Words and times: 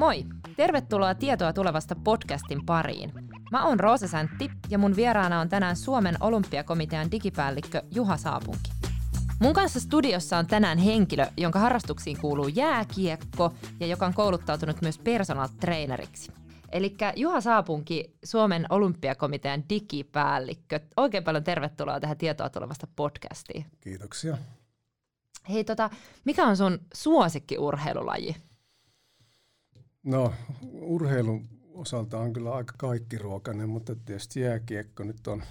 Moi! 0.00 0.24
Tervetuloa 0.56 1.14
Tietoa 1.14 1.52
tulevasta 1.52 1.96
podcastin 2.04 2.66
pariin. 2.66 3.12
Mä 3.50 3.66
oon 3.66 3.80
Roosa 3.80 4.08
Säntti 4.08 4.50
ja 4.70 4.78
mun 4.78 4.96
vieraana 4.96 5.40
on 5.40 5.48
tänään 5.48 5.76
Suomen 5.76 6.14
olympiakomitean 6.20 7.10
digipäällikkö 7.10 7.82
Juha 7.94 8.16
Saapunki. 8.16 8.70
Mun 9.40 9.54
kanssa 9.54 9.80
studiossa 9.80 10.38
on 10.38 10.46
tänään 10.46 10.78
henkilö, 10.78 11.26
jonka 11.36 11.58
harrastuksiin 11.58 12.18
kuuluu 12.20 12.48
jääkiekko 12.48 13.54
ja 13.80 13.86
joka 13.86 14.06
on 14.06 14.14
kouluttautunut 14.14 14.82
myös 14.82 14.98
personal 14.98 15.48
traineriksi. 15.60 16.32
Eli 16.72 16.96
Juha 17.16 17.40
Saapunki, 17.40 18.16
Suomen 18.24 18.66
olympiakomitean 18.70 19.62
digipäällikkö. 19.68 20.80
Oikein 20.96 21.24
paljon 21.24 21.44
tervetuloa 21.44 22.00
tähän 22.00 22.18
tietoa 22.18 22.50
tulevasta 22.50 22.86
podcastiin. 22.96 23.66
Kiitoksia. 23.80 24.38
Hei, 25.48 25.64
tota, 25.64 25.90
mikä 26.24 26.46
on 26.46 26.56
sun 26.56 26.78
suosikkiurheilulaji? 26.94 28.36
No, 30.02 30.34
urheilun 30.72 31.48
osalta 31.74 32.18
on 32.18 32.32
kyllä 32.32 32.54
aika 32.54 32.74
kaikki 32.78 33.18
ruokainen, 33.18 33.68
mutta 33.68 33.94
tietysti 33.94 34.40
jääkiekko 34.40 35.04
nyt 35.04 35.26
on 35.26 35.42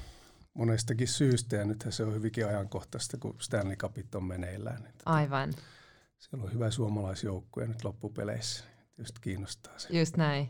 monestakin 0.54 1.08
syystä 1.08 1.56
ja 1.56 1.66
nythän 1.66 1.94
se 1.94 2.04
on 2.04 2.14
hyvinkin 2.14 2.48
ajankohtaista, 2.48 3.18
kun 3.18 3.36
Stanley 3.40 3.76
Cupit 3.76 4.16
on 4.16 4.24
meneillään. 4.24 4.84
Tota, 4.84 5.04
Aivan. 5.06 5.54
Siellä 6.20 6.46
on 6.46 6.54
hyvä 6.54 6.72
suomalaisjoukkue 6.72 7.68
nyt 7.68 7.84
loppupeleissä. 7.84 8.64
Tietysti 8.96 9.20
kiinnostaa 9.22 9.80
se. 9.80 10.00
Just 10.00 10.18
näin. 10.18 10.50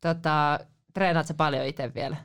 Tota, 0.00 0.60
treenaat 0.94 1.26
sä 1.26 1.34
paljon 1.34 1.66
itse 1.66 1.94
vielä? 1.94 2.16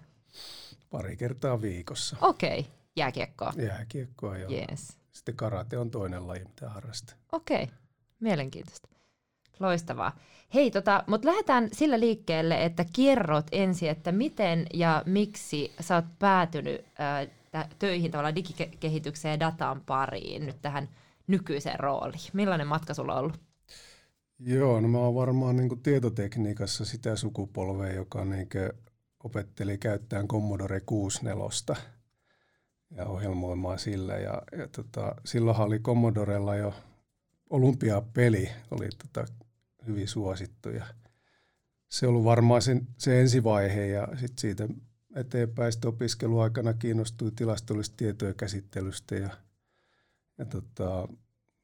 Pari 0.89 1.17
kertaa 1.17 1.61
viikossa. 1.61 2.17
Okei, 2.21 2.59
okay. 2.59 2.71
jääkiekkoa. 2.95 3.53
Jääkiekkoa, 3.57 4.37
joo. 4.37 4.51
Yes. 4.51 4.97
Sitten 5.11 5.35
karate 5.35 5.77
on 5.77 5.91
toinen 5.91 6.27
laji, 6.27 6.45
mitä 6.45 6.69
harrastaa. 6.69 7.15
Okei, 7.31 7.63
okay. 7.63 7.75
mielenkiintoista. 8.19 8.94
Loistavaa. 9.59 10.15
Hei, 10.53 10.71
tota, 10.71 11.03
mutta 11.07 11.27
lähdetään 11.27 11.69
sillä 11.71 11.99
liikkeelle, 11.99 12.65
että 12.65 12.85
kerrot 12.95 13.47
ensin, 13.51 13.89
että 13.89 14.11
miten 14.11 14.65
ja 14.73 15.03
miksi 15.05 15.71
sä 15.79 15.95
oot 15.95 16.05
päätynyt 16.19 16.85
ää, 16.99 17.27
töihin 17.79 18.11
tavallaan 18.11 18.35
digikehitykseen 18.35 19.31
ja 19.31 19.39
datan 19.39 19.81
pariin 19.85 20.45
nyt 20.45 20.61
tähän 20.61 20.89
nykyiseen 21.27 21.79
rooliin. 21.79 22.29
Millainen 22.33 22.67
matka 22.67 22.93
sulla 22.93 23.13
on 23.13 23.19
ollut? 23.19 23.39
Joo, 24.39 24.81
no 24.81 24.87
mä 24.87 24.97
oon 24.97 25.15
varmaan 25.15 25.55
niin 25.55 25.81
tietotekniikassa 25.83 26.85
sitä 26.85 27.15
sukupolvea, 27.15 27.93
joka 27.93 28.25
niin 28.25 28.49
opetteli 29.23 29.77
käyttämään 29.77 30.27
Commodore 30.27 30.79
64 30.79 31.75
ja 32.91 33.05
ohjelmoimaan 33.05 33.79
sillä. 33.79 34.13
Ja, 34.13 34.41
ja 34.57 34.67
tota, 34.67 35.15
silloinhan 35.25 35.67
oli 35.67 35.79
Commodorella 35.79 36.55
jo 36.55 36.73
olympiapeli, 37.49 38.49
oli 38.71 38.89
tota, 38.89 39.31
hyvin 39.87 40.07
suosittu. 40.07 40.69
Ja 40.69 40.85
se 41.89 42.07
on 42.07 42.09
ollut 42.09 42.25
varmaan 42.25 42.61
sen, 42.61 42.87
se 42.97 43.21
ensivaihe 43.21 43.87
ja 43.87 44.07
sitten 44.07 44.37
siitä 44.41 44.67
eteenpäin 45.15 45.71
sitten 45.71 45.89
opiskeluaikana 45.89 46.73
kiinnostui 46.73 47.31
tilastollisesta 47.35 47.97
tietojen 47.97 48.35
käsittelystä 48.35 49.15
ja, 49.15 49.29
ja 50.37 50.45
tota, 50.45 51.07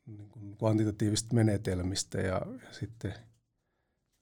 niin 0.05 0.29
kuin 0.29 0.57
kvantitatiivisista 0.57 1.35
menetelmistä 1.35 2.17
ja, 2.17 2.41
ja 2.65 2.73
sitten 2.73 3.13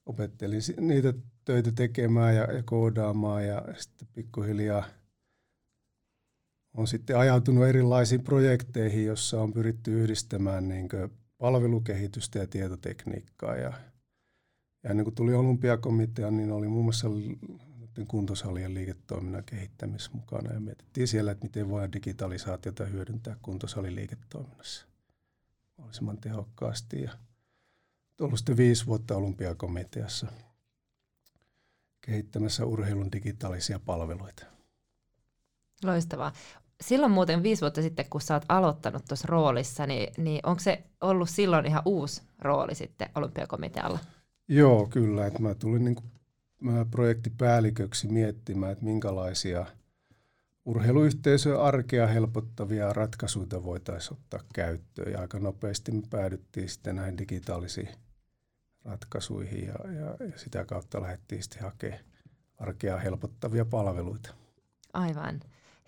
opettelin 0.06 0.60
niitä 0.80 1.14
töitä 1.44 1.72
tekemään 1.72 2.36
ja, 2.36 2.52
ja 2.52 2.62
koodaamaan 2.62 3.46
ja 3.46 3.64
sitten 3.76 4.08
pikkuhiljaa 4.12 4.84
on 6.74 6.88
sitten 6.88 7.18
ajautunut 7.18 7.66
erilaisiin 7.66 8.22
projekteihin, 8.22 9.06
jossa 9.06 9.40
on 9.40 9.52
pyritty 9.52 10.02
yhdistämään 10.02 10.68
niin 10.68 10.88
palvelukehitystä 11.38 12.38
ja 12.38 12.46
tietotekniikkaa. 12.46 13.56
Ja, 13.56 13.72
ja 14.82 14.90
ennen 14.90 15.04
kuin 15.04 15.14
tuli 15.14 15.34
olympiakomitea, 15.34 16.30
niin 16.30 16.52
oli 16.52 16.68
muun 16.68 16.84
muassa 16.84 17.08
kuntosalien 18.08 18.74
liiketoiminnan 18.74 19.44
kehittämisessä 19.44 20.10
mukana 20.14 20.52
ja 20.52 20.60
mietittiin 20.60 21.08
siellä, 21.08 21.32
että 21.32 21.44
miten 21.44 21.70
voidaan 21.70 21.92
digitalisaatiota 21.92 22.84
hyödyntää 22.84 23.36
kuntosaliliiketoiminnassa 23.42 24.86
mahdollisimman 25.76 26.18
tehokkaasti. 26.18 27.02
Ja 27.02 27.10
ollut 28.20 28.38
sitten 28.38 28.56
viisi 28.56 28.86
vuotta 28.86 29.16
olympiakomiteassa 29.16 30.26
kehittämässä 32.00 32.64
urheilun 32.64 33.12
digitaalisia 33.12 33.78
palveluita. 33.78 34.46
Loistavaa. 35.84 36.32
Silloin 36.80 37.12
muuten 37.12 37.42
viisi 37.42 37.60
vuotta 37.60 37.82
sitten, 37.82 38.06
kun 38.10 38.20
sä 38.20 38.34
oot 38.34 38.44
aloittanut 38.48 39.04
tuossa 39.08 39.28
roolissa, 39.28 39.86
niin, 39.86 40.12
niin 40.16 40.40
onko 40.42 40.60
se 40.60 40.84
ollut 41.00 41.30
silloin 41.30 41.66
ihan 41.66 41.82
uusi 41.84 42.22
rooli 42.38 42.74
sitten 42.74 43.08
olympiakomitealla? 43.14 43.98
Joo, 44.52 44.86
kyllä. 44.86 45.26
Että 45.26 45.42
mä 45.42 45.54
tulin 45.54 45.84
niin 45.84 45.96
projektipäälliköksi 46.90 48.08
miettimään, 48.08 48.72
että 48.72 48.84
minkälaisia 48.84 49.66
urheiluyhteisöjen 50.64 51.60
arkea 51.60 52.06
helpottavia 52.06 52.92
ratkaisuja 52.92 53.64
voitaisiin 53.64 54.18
ottaa 54.18 54.40
käyttöön. 54.54 55.12
Ja 55.12 55.20
aika 55.20 55.38
nopeasti 55.38 55.92
me 55.92 56.02
päädyttiin 56.10 56.68
sitten 56.68 56.96
näihin 56.96 57.18
digitaalisiin 57.18 57.88
ratkaisuihin 58.84 59.66
ja, 59.66 59.74
ja, 59.92 60.26
ja 60.26 60.38
sitä 60.38 60.64
kautta 60.64 61.00
lähdettiin 61.02 61.42
sitten 61.42 61.62
hakemaan 61.62 62.00
arkea 62.58 62.98
helpottavia 62.98 63.64
palveluita. 63.64 64.34
Aivan. 64.92 65.40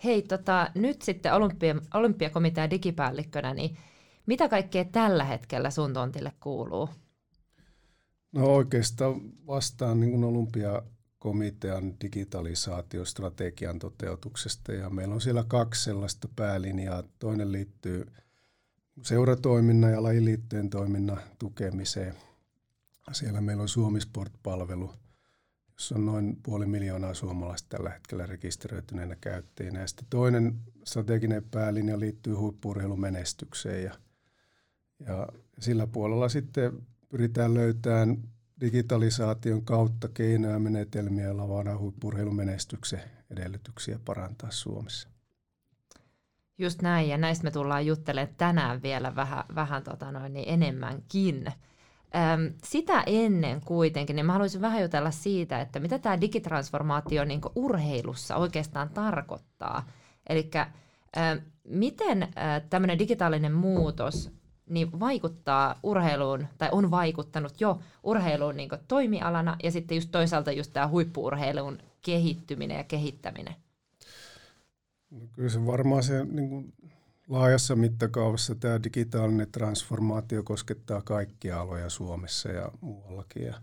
Hei, 0.05 0.23
tota, 0.23 0.71
nyt 0.75 1.03
sitten 1.03 1.35
olympia, 1.35 1.75
olympiakomitean 1.95 2.71
digipäällikkönä, 2.71 3.55
niin 3.55 3.77
mitä 4.27 4.49
kaikkea 4.49 4.85
tällä 4.85 5.25
hetkellä 5.25 5.71
sun 5.71 5.93
tontille 5.93 6.33
kuuluu? 6.41 6.89
No 8.33 8.47
oikeastaan 8.55 9.21
vastaan 9.47 10.01
niin 10.01 10.25
olympiakomitean 10.25 11.95
digitalisaatiostrategian 12.01 13.79
toteutuksesta 13.79 14.73
ja 14.73 14.91
meillä 14.91 15.15
on 15.15 15.21
siellä 15.21 15.45
kaksi 15.49 15.85
sellaista 15.85 16.29
päälinjaa. 16.37 17.03
Toinen 17.19 17.53
liittyy 17.53 18.07
seuratoiminnan 19.03 19.93
ja 19.93 20.03
lajiliittojen 20.03 20.71
toiminnan 20.71 21.21
tukemiseen. 21.39 22.15
Siellä 23.13 23.41
meillä 23.41 23.63
on 23.63 23.69
Suomisport-palvelu– 23.69 24.93
jossa 25.83 25.95
on 25.95 26.07
noin 26.07 26.39
puoli 26.43 26.67
miljoonaa 26.67 27.15
suomalaista 27.15 27.69
tällä 27.69 27.91
hetkellä 27.91 28.27
rekisteröityneenä 28.27 29.17
käyttäjinä. 29.21 29.81
Ja 29.81 29.87
sitten 29.87 30.07
toinen 30.11 30.59
strateginen 30.85 31.45
päälinja 31.51 32.01
liittyy 32.01 32.35
huippuurheilumenestykseen 32.35 33.85
ja, 33.85 33.95
ja 35.07 35.29
sillä 35.59 35.87
puolella 35.87 36.29
sitten 36.29 36.87
pyritään 37.13 37.55
löytämään 37.55 38.17
digitalisaation 38.61 39.65
kautta 39.65 40.09
keinoja 40.09 40.53
ja 40.53 40.59
menetelmiä, 40.59 41.25
joilla 41.25 41.49
voidaan 41.49 41.79
huippurheilumenestyksen 41.79 43.01
edellytyksiä 43.31 43.99
parantaa 44.05 44.51
Suomessa. 44.51 45.09
Just 46.59 46.83
näin, 46.83 47.09
ja 47.09 47.19
näistä 47.19 47.45
me 47.45 47.51
tullaan 47.51 47.87
juttelemaan 47.87 48.35
tänään 48.37 48.83
vielä 48.83 49.17
vähän, 49.17 49.45
vähän 49.55 49.83
tota 49.83 50.13
noin, 50.13 50.33
niin 50.33 50.49
enemmänkin. 50.49 51.47
Öm, 51.47 52.55
sitä 52.65 53.03
ennen 53.07 53.61
kuitenkin, 53.61 54.17
niin 54.17 54.27
mä 54.27 54.33
haluaisin 54.33 54.61
vähän 54.61 54.83
jutella 54.83 55.11
siitä, 55.11 55.61
että 55.61 55.81
mitä 55.81 55.99
tämä 55.99 56.21
digitransformaatio 56.21 57.25
niin 57.25 57.41
urheilussa 57.55 58.37
oikeastaan 58.37 58.89
tarkoittaa. 58.91 59.89
Eli 60.29 60.51
miten 61.65 62.29
tämmöinen 62.71 62.99
digitaalinen 62.99 63.53
muutos 63.53 64.42
niin 64.69 65.01
vaikuttaa 65.01 65.79
urheiluun, 65.83 66.47
tai 66.59 66.69
on 66.73 66.91
vaikuttanut 66.91 67.61
jo 67.61 67.81
urheiluun 68.03 68.57
niin 68.57 68.71
toimialana, 68.89 69.57
ja 69.63 69.71
sitten 69.71 69.95
just 69.95 70.11
toisaalta 70.11 70.53
just 70.53 70.73
tämä 70.73 70.89
huippuurheilun 70.89 71.79
kehittyminen 72.03 72.77
ja 72.77 72.85
kehittäminen? 72.85 73.55
No 75.11 75.27
kyllä 75.33 75.49
se 75.49 75.67
varmaan 75.67 76.03
se 76.03 76.25
niin 76.25 76.49
kuin 76.49 76.73
laajassa 77.29 77.77
mittakaavassa 77.77 78.55
tämä 78.55 78.83
digitaalinen 78.83 79.53
transformaatio 79.53 80.43
koskettaa 80.43 81.03
kaikkia 81.03 81.61
aloja 81.61 81.91
Suomessa 81.91 82.49
ja 82.49 82.71
muuallakin. 82.81 83.47
Ja 83.47 83.55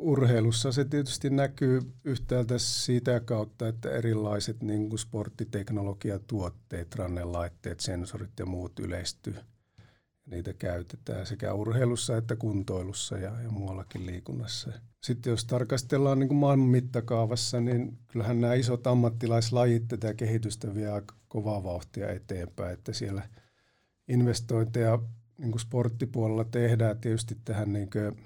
urheilussa 0.00 0.72
se 0.72 0.84
tietysti 0.84 1.30
näkyy 1.30 1.80
yhtäältä 2.04 2.58
siitä 2.58 3.20
kautta, 3.20 3.68
että 3.68 3.90
erilaiset 3.90 4.62
niin 4.62 4.88
kuin 4.88 4.98
sporttiteknologiatuotteet, 4.98 6.94
rannelaitteet, 6.94 7.80
sensorit 7.80 8.30
ja 8.38 8.46
muut 8.46 8.78
yleistyy. 8.78 9.36
Niitä 10.26 10.52
käytetään 10.52 11.26
sekä 11.26 11.54
urheilussa 11.54 12.16
että 12.16 12.36
kuntoilussa 12.36 13.18
ja, 13.18 13.40
ja 13.42 13.50
muuallakin 13.50 14.06
liikunnassa. 14.06 14.72
Sitten 15.02 15.30
jos 15.30 15.44
tarkastellaan 15.44 16.18
niin 16.18 16.28
kuin 16.28 16.38
maailman 16.38 16.68
mittakaavassa, 16.68 17.60
niin 17.60 17.98
kyllähän 18.08 18.40
nämä 18.40 18.54
isot 18.54 18.86
ammattilaislajit 18.86 19.88
tätä 19.88 20.14
kehitystä 20.14 20.74
vie 20.74 20.90
aika 20.90 21.14
kovaa 21.28 21.64
vauhtia 21.64 22.10
eteenpäin, 22.10 22.72
että 22.72 22.92
siellä 22.92 23.22
investointeja 24.08 24.98
niin 25.38 25.50
kuin 25.50 25.60
sporttipuolella 25.60 26.44
tehdään 26.44 27.00
tietysti 27.00 27.36
tähän 27.44 27.72
niin 27.72 27.90
kuin 27.90 28.16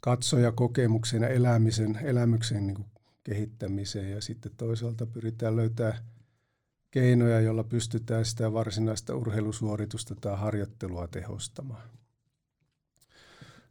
katsojakokemuksen 0.00 1.22
ja 1.22 1.28
elämisen, 1.28 1.98
elämyksen 2.02 2.66
niin 2.66 2.74
kuin 2.74 2.88
kehittämiseen 3.24 4.10
ja 4.10 4.20
sitten 4.20 4.52
toisaalta 4.56 5.06
pyritään 5.06 5.56
löytämään 5.56 5.98
keinoja, 6.90 7.40
joilla 7.40 7.64
pystytään 7.64 8.24
sitä 8.24 8.52
varsinaista 8.52 9.14
urheilusuoritusta 9.14 10.14
tai 10.14 10.38
harjoittelua 10.38 11.08
tehostamaan. 11.08 11.88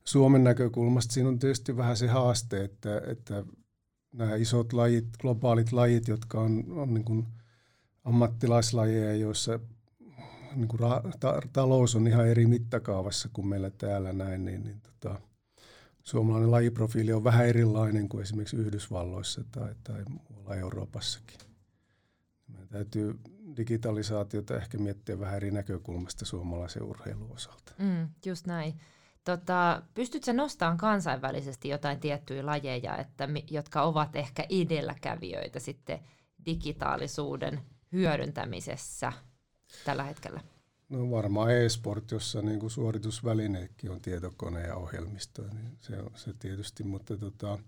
Suomen 0.03 0.44
näkökulmasta 0.44 1.13
siinä 1.13 1.29
on 1.29 1.39
tietysti 1.39 1.77
vähän 1.77 1.97
se 1.97 2.07
haaste, 2.07 2.63
että, 2.63 3.01
että 3.07 3.44
nämä 4.12 4.35
isot 4.35 4.74
lajit, 4.74 5.07
globaalit 5.21 5.71
lajit, 5.71 6.07
jotka 6.07 6.41
on, 6.41 6.63
on 6.69 6.94
niin 6.94 7.06
kuin 7.06 7.27
ammattilaislajeja, 8.03 9.15
joissa 9.15 9.59
niin 10.56 10.68
kuin 10.68 10.79
ra, 10.79 11.01
ta, 11.19 11.41
talous 11.53 11.95
on 11.95 12.07
ihan 12.07 12.27
eri 12.27 12.45
mittakaavassa 12.45 13.29
kuin 13.33 13.47
meillä 13.47 13.69
täällä 13.69 14.13
näin, 14.13 14.45
niin, 14.45 14.63
niin 14.63 14.81
tota, 14.81 15.21
suomalainen 16.07 16.51
lajiprofiili 16.51 17.13
on 17.13 17.24
vähän 17.24 17.48
erilainen 17.48 18.09
kuin 18.09 18.21
esimerkiksi 18.21 18.57
Yhdysvalloissa 18.57 19.44
tai, 19.51 19.75
tai 19.83 20.04
muualla 20.09 20.56
Euroopassakin. 20.56 21.38
Meidän 22.48 22.68
täytyy 22.68 23.19
digitalisaatiota 23.57 24.57
ehkä 24.57 24.77
miettiä 24.77 25.19
vähän 25.19 25.36
eri 25.36 25.51
näkökulmasta 25.51 26.25
suomalaisen 26.25 26.83
urheilun 26.83 27.31
osalta. 27.31 27.74
Mm, 27.77 28.09
just 28.25 28.48
näin. 28.48 28.80
Tota, 29.24 29.81
pystytkö 29.94 30.33
nostamaan 30.33 30.77
kansainvälisesti 30.77 31.69
jotain 31.69 32.00
tiettyjä 32.00 32.45
lajeja, 32.45 32.98
että, 32.98 33.30
jotka 33.50 33.81
ovat 33.81 34.15
ehkä 34.15 34.45
edelläkävijöitä 34.50 35.60
sitten 35.60 36.00
digitaalisuuden 36.45 37.62
hyödyntämisessä 37.92 39.13
tällä 39.86 40.03
hetkellä? 40.03 40.42
No 40.89 41.12
varmaan 41.12 41.51
e-sport, 41.51 42.12
jossa 42.12 42.42
niin 42.42 42.60
kuin 42.60 42.72
suoritusvälineetkin 42.72 43.92
on 43.92 44.01
tietokone 44.01 44.62
ja 44.62 44.75
ohjelmisto, 44.75 45.42
niin 45.42 45.78
se 45.81 45.98
on 46.00 46.12
se 46.16 46.34
tietysti, 46.39 46.84
mutta 46.84 47.18
tota, 47.18 47.60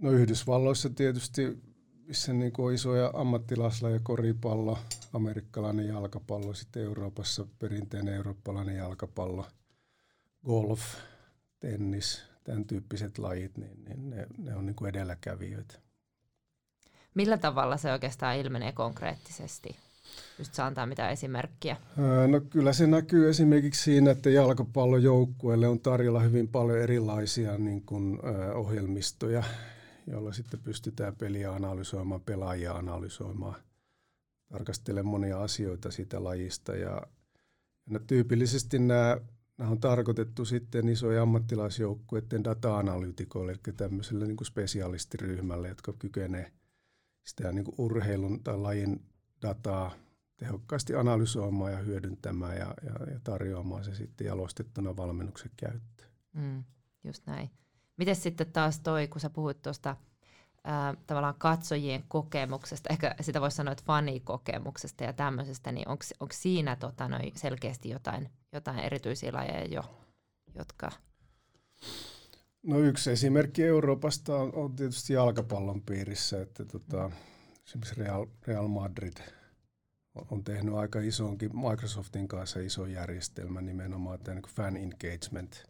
no 0.00 0.10
Yhdysvalloissa 0.10 0.90
tietysti, 0.90 1.58
missä 2.06 2.32
niin 2.32 2.52
kuin 2.52 2.66
on 2.66 2.74
isoja 2.74 3.10
ammattilaislajeja, 3.14 4.00
koripallo, 4.02 4.78
amerikkalainen 5.12 5.88
jalkapallo, 5.88 6.54
sitten 6.54 6.82
Euroopassa 6.82 7.46
perinteinen 7.58 8.14
eurooppalainen 8.14 8.76
jalkapallo, 8.76 9.46
golf, 10.46 10.82
tennis, 11.60 12.22
tämän 12.44 12.64
tyyppiset 12.64 13.18
lajit, 13.18 13.56
niin, 13.56 13.84
niin 13.84 14.10
ne, 14.10 14.26
ne 14.38 14.54
on 14.54 14.66
niin 14.66 14.76
kuin 14.76 14.88
edelläkävijöitä. 14.88 15.74
Millä 17.14 17.38
tavalla 17.38 17.76
se 17.76 17.92
oikeastaan 17.92 18.36
ilmenee 18.36 18.72
konkreettisesti? 18.72 19.76
Pystytkö 20.36 20.64
antaa 20.64 20.86
mitään 20.86 21.12
esimerkkiä? 21.12 21.76
No 22.26 22.40
kyllä 22.40 22.72
se 22.72 22.86
näkyy 22.86 23.28
esimerkiksi 23.28 23.82
siinä, 23.82 24.10
että 24.10 24.30
jalkapallojoukkueelle 24.30 25.68
on 25.68 25.80
tarjolla 25.80 26.20
hyvin 26.20 26.48
paljon 26.48 26.78
erilaisia 26.78 27.58
niin 27.58 27.82
kuin, 27.82 28.18
äh, 28.24 28.56
ohjelmistoja, 28.56 29.42
joilla 30.06 30.32
sitten 30.32 30.60
pystytään 30.60 31.16
peliä 31.16 31.52
analysoimaan, 31.52 32.20
pelaajia 32.20 32.72
analysoimaan, 32.72 33.54
tarkastelemaan 34.52 35.10
monia 35.10 35.42
asioita 35.42 35.90
siitä 35.90 36.24
lajista. 36.24 36.76
Ja, 36.76 37.02
ja 37.90 38.00
tyypillisesti 38.06 38.78
nämä, 38.78 39.20
nämä 39.58 39.70
on 39.70 39.80
tarkoitettu 39.80 40.44
sitten 40.44 40.88
isoja 40.88 41.22
ammattilaisjoukkueiden 41.22 42.44
data-analytikoille, 42.44 43.52
eli 43.52 43.74
tämmöiselle 43.76 44.26
niin 44.26 44.36
kuin 44.36 44.46
spesialistiryhmälle, 44.46 45.68
jotka 45.68 45.92
kykenevät 45.92 46.52
sitä 47.24 47.52
niin 47.52 47.64
kuin 47.64 47.74
urheilun 47.78 48.42
tai 48.42 48.58
lajin 48.58 49.00
dataa 49.42 49.92
tehokkaasti 50.36 50.94
analysoimaan 50.94 51.72
ja 51.72 51.78
hyödyntämään 51.78 52.56
ja, 52.56 52.74
ja, 52.82 53.12
ja 53.12 53.20
tarjoamaan 53.24 53.84
se 53.84 53.94
sitten 53.94 54.26
jalostettuna 54.26 54.96
valmennuksen 54.96 55.50
käyttöön. 55.56 56.10
Mm, 56.32 56.64
just 57.04 57.26
näin. 57.26 57.50
Miten 57.96 58.16
sitten 58.16 58.52
taas 58.52 58.80
toi, 58.80 59.08
kun 59.08 59.20
sä 59.20 59.30
puhuit 59.30 59.62
tuosta 59.62 59.96
tavallaan 61.06 61.34
katsojien 61.38 62.04
kokemuksesta, 62.08 62.88
ehkä 62.92 63.14
sitä 63.20 63.40
voisi 63.40 63.56
sanoa, 63.56 63.72
että 63.72 63.84
fanikokemuksesta 63.86 65.04
ja 65.04 65.12
tämmöisestä, 65.12 65.72
niin 65.72 65.88
onko 65.88 66.32
siinä 66.32 66.76
tota, 66.76 67.08
noi 67.08 67.32
selkeästi 67.34 67.88
jotain, 67.90 68.30
jotain 68.52 68.78
erityisiä 68.78 69.32
lajeja 69.32 69.64
jo, 69.64 69.82
jotka... 70.54 70.90
No 72.62 72.78
yksi 72.78 73.10
esimerkki 73.10 73.64
Euroopasta 73.64 74.36
on, 74.36 74.54
on 74.54 74.76
tietysti 74.76 75.12
jalkapallon 75.12 75.82
piirissä, 75.82 76.42
että 76.42 76.64
tota, 76.64 77.10
esimerkiksi 77.66 77.94
Real, 77.94 78.26
Real 78.46 78.68
Madrid– 78.68 79.16
on 80.30 80.44
tehnyt 80.44 80.74
aika 80.74 81.00
isonkin 81.00 81.50
Microsoftin 81.56 82.28
kanssa 82.28 82.60
iso 82.60 82.86
järjestelmä 82.86 83.60
nimenomaan 83.60 84.18
tämä 84.18 84.34
niin 84.34 84.54
fan 84.54 84.76
engagement 84.76 85.64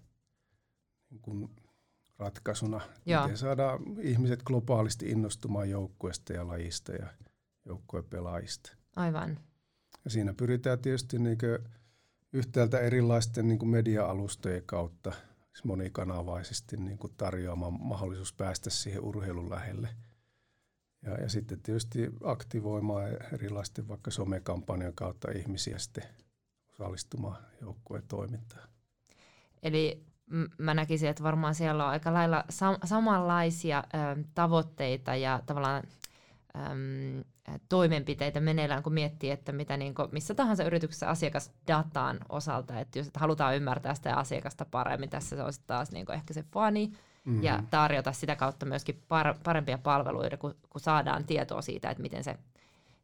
niin 1.11 1.21
kuin 1.23 1.51
ratkaisuna. 2.19 2.81
Joo. 3.07 3.23
Miten 3.23 3.39
saadaan 3.39 3.81
ihmiset 4.01 4.43
globaalisti 4.43 5.11
innostumaan 5.11 5.71
joukkueesta 5.71 6.33
ja 6.33 6.47
lajista 6.47 6.93
ja 6.93 7.07
joukkuepelaajista. 7.65 8.73
Aivan. 8.97 9.39
Ja 10.05 10.11
siinä 10.11 10.35
pyritään 10.35 10.79
tietysti 10.79 11.19
niin 11.19 11.39
yhtäältä 12.33 12.79
erilaisten 12.79 13.49
niin 13.49 13.69
media-alustojen 13.69 14.63
kautta 14.67 15.13
siis 15.53 15.65
monikanavaisesti 15.65 16.77
niin 16.77 16.99
tarjoamaan 17.17 17.73
mahdollisuus 17.81 18.33
päästä 18.33 18.71
siihen 18.71 19.05
urheilun 19.05 19.51
lähelle– 19.51 19.89
ja, 21.03 21.15
ja 21.15 21.29
sitten 21.29 21.61
tietysti 21.61 22.11
aktivoimaan 22.25 23.09
erilaisten 23.33 23.89
vaikka 23.89 24.11
somekampanjan 24.11 24.95
kautta 24.95 25.31
ihmisiä 25.31 25.79
sitten 25.79 26.05
osallistumaan 26.73 27.37
joukkueen 27.61 28.05
toimintaan. 28.09 28.69
Eli 29.63 30.07
mä 30.59 30.75
näkisin, 30.75 31.09
että 31.09 31.23
varmaan 31.23 31.55
siellä 31.55 31.85
on 31.85 31.91
aika 31.91 32.13
lailla 32.13 32.45
sam- 32.53 32.87
samanlaisia 32.87 33.85
ö, 33.95 34.25
tavoitteita 34.35 35.15
ja 35.15 35.43
tavallaan 35.47 35.83
ö, 36.57 36.61
toimenpiteitä 37.69 38.41
meneillään, 38.41 38.83
kun 38.83 38.93
miettii, 38.95 39.31
että 39.31 39.53
mitä 39.53 39.77
niin 39.77 39.95
kuin, 39.95 40.09
missä 40.13 40.35
tahansa 40.35 40.65
yrityksessä 40.65 41.09
asiakasdatan 41.09 42.19
osalta, 42.29 42.81
että 42.81 42.99
jos 42.99 43.07
että 43.07 43.21
halutaan 43.21 43.57
ymmärtää 43.57 43.95
sitä 43.95 44.17
asiakasta 44.17 44.65
paremmin, 44.65 45.11
tässä 45.11 45.37
se 45.37 45.43
on 45.43 45.53
taas 45.67 45.91
niin 45.91 46.07
kuin 46.07 46.17
ehkä 46.17 46.35
se 46.35 46.45
fani, 46.53 46.93
mm-hmm. 47.27 47.43
ja 47.43 47.63
tarjota 47.71 48.13
sitä 48.13 48.37
kautta 48.37 48.67
myöskin 48.67 48.95
par- 48.95 49.39
parempia 49.45 49.79
palveluita, 49.79 50.37
kun, 50.37 50.55
kun 50.71 50.81
saadaan 50.81 51.25
tietoa 51.25 51.63
siitä, 51.63 51.91
että 51.91 52.03
miten 52.03 52.25
se, 52.25 52.39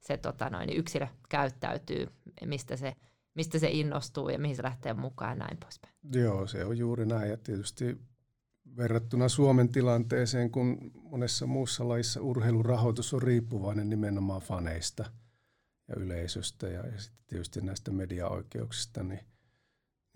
se 0.00 0.16
tota 0.16 0.50
noin, 0.50 0.66
niin 0.66 0.78
yksilö 0.78 1.06
käyttäytyy, 1.28 2.06
mistä 2.44 2.76
se, 2.76 2.96
mistä 3.34 3.58
se 3.58 3.68
innostuu 3.70 4.28
ja 4.28 4.38
mihin 4.38 4.56
se 4.56 4.62
lähtee 4.62 4.94
mukaan 4.94 5.30
ja 5.30 5.36
näin 5.44 5.56
poispäin. 5.56 5.94
Joo, 6.14 6.46
se 6.46 6.64
on 6.64 6.78
juuri 6.78 7.06
näin 7.06 7.30
ja 7.30 7.36
tietysti 7.36 7.98
verrattuna 8.76 9.28
Suomen 9.28 9.68
tilanteeseen, 9.68 10.50
kun 10.50 10.90
monessa 10.94 11.46
muussa 11.46 11.88
lajissa 11.88 12.20
urheilurahoitus 12.20 13.14
on 13.14 13.22
riippuvainen 13.22 13.88
nimenomaan 13.88 14.40
faneista 14.40 15.04
ja 15.88 15.94
yleisöstä 15.96 16.68
ja, 16.68 16.86
ja 16.86 17.00
sitten 17.00 17.24
tietysti 17.26 17.60
näistä 17.60 17.90
mediaoikeuksista, 17.90 19.02
niin 19.02 19.20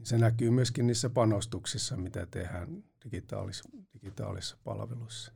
se 0.03 0.19
näkyy 0.19 0.51
myöskin 0.51 0.87
niissä 0.87 1.11
panostuksissa, 1.11 1.97
mitä 1.97 2.27
tehdään 2.27 2.85
digitaalis- 3.05 3.85
digitaalisissa 3.95 4.57
palveluissa. 4.65 5.33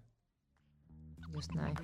Just 1.35 1.55
näin. 1.55 1.77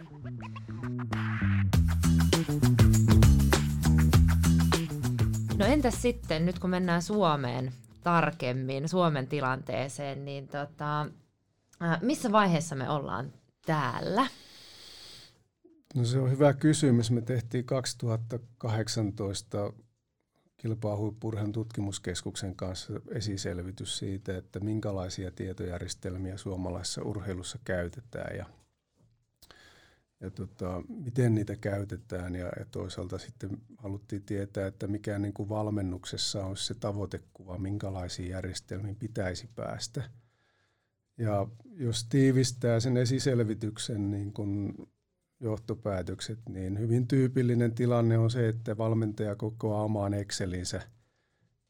No 5.59 5.66
entäs 5.66 6.02
sitten, 6.02 6.47
nyt 6.47 6.59
kun 6.59 6.71
mennään 6.71 7.02
Suomeen 7.02 7.73
tarkemmin, 8.02 8.88
Suomen 8.88 9.26
tilanteeseen, 9.26 10.25
niin 10.25 10.49
tota, 10.49 11.06
missä 12.02 12.33
vaiheessa 12.33 12.76
me 12.76 12.90
ollaan 12.90 13.33
täällä? 13.66 14.26
No 15.95 16.04
se 16.04 16.18
on 16.18 16.30
hyvä 16.30 16.52
kysymys. 16.52 17.11
Me 17.11 17.21
tehtiin 17.21 17.64
2018 17.64 19.73
kilpahuippurhan 20.57 21.53
tutkimuskeskuksen 21.53 22.57
kanssa 22.57 22.93
esiselvitys 23.11 23.99
siitä, 23.99 24.37
että 24.37 24.61
minkälaisia 24.61 25.31
tietojärjestelmiä 25.31 26.37
suomalaisessa 26.37 27.03
urheilussa 27.03 27.59
käytetään 27.65 28.37
ja, 28.37 28.47
ja 30.21 30.31
tota, 30.31 30.83
miten 30.89 31.35
niitä 31.35 31.57
käytetään 31.57 32.35
ja, 32.35 32.47
ja 32.59 32.67
toisaalta 32.71 33.19
sitten 33.19 33.51
haluttiin 33.79 34.23
tietää, 34.23 34.67
että 34.67 34.87
mikä 34.87 35.19
niin 35.19 35.35
kuin 35.35 35.49
valmennuksessa 35.49 36.45
on 36.45 36.57
se 36.57 36.75
tavoitekuva, 36.75 37.59
minkälaisiin 37.59 38.31
järjestelmiin 38.31 38.97
pitäisi 38.97 39.49
päästä. 39.55 40.11
Ja 41.19 41.47
jos 41.77 42.05
tiivistää 42.05 42.81
sen 42.81 42.97
esiselvityksen 42.97 44.11
niin 44.11 44.33
kuin 44.33 44.75
johtopäätökset, 45.40 46.38
niin 46.49 46.78
hyvin 46.78 47.09
tyypillinen 47.09 47.75
tilanne 47.75 48.19
on 48.19 48.31
se, 48.31 48.49
että 48.49 48.78
valmentaja 48.78 49.37
kokoaa 49.37 49.83
omaan 49.83 50.14
Excelinsä 50.14 50.83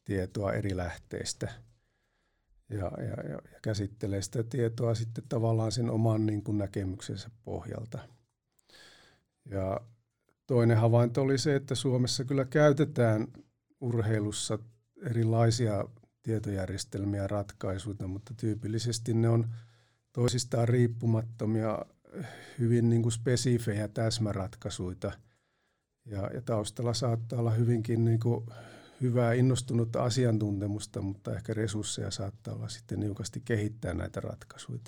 tietoa 0.05 0.53
eri 0.53 0.77
lähteistä 0.77 1.51
ja, 2.69 2.91
ja, 2.97 3.29
ja, 3.29 3.59
käsittelee 3.61 4.21
sitä 4.21 4.43
tietoa 4.43 4.95
sitten 4.95 5.23
tavallaan 5.29 5.71
sen 5.71 5.89
oman 5.89 6.25
niin 6.25 6.43
kuin 6.43 6.57
näkemyksensä 6.57 7.29
pohjalta. 7.43 7.99
Ja 9.45 9.81
toinen 10.47 10.77
havainto 10.77 11.21
oli 11.21 11.37
se, 11.37 11.55
että 11.55 11.75
Suomessa 11.75 12.25
kyllä 12.25 12.45
käytetään 12.45 13.27
urheilussa 13.81 14.59
erilaisia 15.01 15.85
tietojärjestelmiä 16.23 17.21
ja 17.21 17.27
ratkaisuja, 17.27 18.07
mutta 18.07 18.33
tyypillisesti 18.37 19.13
ne 19.13 19.29
on 19.29 19.47
toisistaan 20.13 20.67
riippumattomia 20.67 21.85
hyvin 22.59 22.89
niin 22.89 23.01
kuin 23.01 23.11
spesifejä 23.11 23.87
täsmäratkaisuja. 23.87 25.11
Ja, 26.05 26.29
ja 26.33 26.41
taustalla 26.41 26.93
saattaa 26.93 27.39
olla 27.39 27.51
hyvinkin 27.51 28.05
niin 28.05 28.19
kuin 28.19 28.45
hyvää 29.01 29.33
innostunutta 29.33 30.03
asiantuntemusta, 30.03 31.01
mutta 31.01 31.35
ehkä 31.35 31.53
resursseja 31.53 32.11
saattaa 32.11 32.53
olla 32.53 32.69
sitten 32.69 32.99
niukasti 32.99 33.41
kehittää 33.45 33.93
näitä 33.93 34.19
ratkaisuja. 34.19 34.79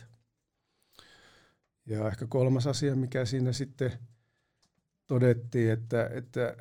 Ja 1.85 2.07
ehkä 2.07 2.27
kolmas 2.29 2.67
asia, 2.67 2.95
mikä 2.95 3.25
siinä 3.25 3.53
sitten 3.53 3.91
todettiin, 5.07 5.71
että, 5.71 6.09
että 6.13 6.55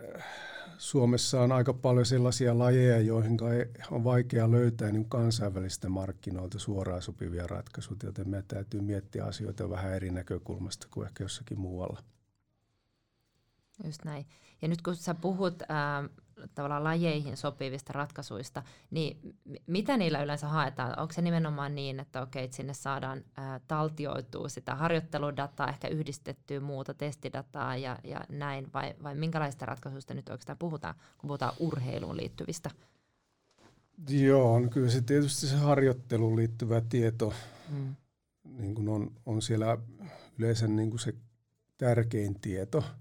Suomessa 0.78 1.40
on 1.40 1.52
aika 1.52 1.74
paljon 1.74 2.06
sellaisia 2.06 2.58
lajeja, 2.58 3.00
joihin 3.00 3.38
on 3.90 4.04
vaikea 4.04 4.50
löytää 4.50 4.92
niin 4.92 5.08
kansainvälistä 5.08 5.88
markkinoilta 5.88 6.58
suoraan 6.58 7.02
sopivia 7.02 7.46
ratkaisuja, 7.46 7.98
joten 8.04 8.28
meidän 8.28 8.48
täytyy 8.48 8.80
miettiä 8.80 9.24
asioita 9.24 9.70
vähän 9.70 9.92
eri 9.92 10.10
näkökulmasta 10.10 10.86
kuin 10.90 11.06
ehkä 11.06 11.24
jossakin 11.24 11.60
muualla. 11.60 12.02
Just 13.84 14.04
näin. 14.04 14.26
Ja 14.62 14.68
nyt 14.68 14.82
kun 14.82 14.96
sä 14.96 15.14
puhut 15.14 15.62
äh, 15.62 16.10
tavallaan 16.54 16.84
lajeihin 16.84 17.36
sopivista 17.36 17.92
ratkaisuista, 17.92 18.62
niin 18.90 19.36
mitä 19.66 19.96
niillä 19.96 20.22
yleensä 20.22 20.48
haetaan? 20.48 20.98
Onko 20.98 21.12
se 21.12 21.22
nimenomaan 21.22 21.74
niin, 21.74 22.00
että 22.00 22.22
okei, 22.22 22.44
että 22.44 22.56
sinne 22.56 22.74
saadaan 22.74 23.24
ää, 23.36 23.60
taltioitua 23.68 24.48
sitä 24.48 24.74
harjoitteludataa, 24.74 25.68
ehkä 25.68 25.88
yhdistettyä 25.88 26.60
muuta 26.60 26.94
testidataa 26.94 27.76
ja, 27.76 27.98
ja 28.04 28.20
näin, 28.28 28.72
vai, 28.74 28.94
vai 29.02 29.14
minkälaista 29.14 29.66
ratkaisuista 29.66 30.14
nyt 30.14 30.28
oikeastaan 30.28 30.58
puhutaan, 30.58 30.94
kun 31.18 31.28
puhutaan 31.28 31.54
urheiluun 31.58 32.16
liittyvistä? 32.16 32.70
Joo, 34.08 34.60
no 34.60 34.68
kyllä 34.68 34.90
se 34.90 35.00
tietysti 35.00 35.46
se 35.46 35.56
harjoitteluun 35.56 36.36
liittyvä 36.36 36.80
tieto 36.80 37.32
mm. 37.68 37.94
niin 38.44 38.74
kuin 38.74 38.88
on, 38.88 39.10
on 39.26 39.42
siellä 39.42 39.78
yleensä 40.38 40.68
niin 40.68 40.90
kuin 40.90 41.00
se 41.00 41.14
tärkein 41.78 42.40
tieto– 42.40 42.84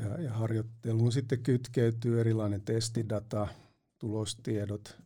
ja, 0.00 0.22
ja 0.22 0.32
harjoitteluun 0.32 1.12
sitten 1.12 1.42
kytkeytyy 1.42 2.20
erilainen 2.20 2.60
testidata, 2.60 3.48
tulostiedot. 3.98 4.98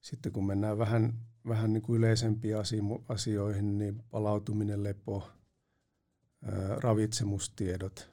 Sitten 0.00 0.32
kun 0.32 0.46
mennään 0.46 0.78
vähän, 0.78 1.12
vähän 1.48 1.72
niin 1.72 1.82
kuin 1.82 1.98
yleisempiin 1.98 2.56
asioihin, 3.08 3.78
niin 3.78 4.02
palautuminen, 4.10 4.84
lepo, 4.84 5.30
ää, 6.42 6.76
ravitsemustiedot, 6.80 8.10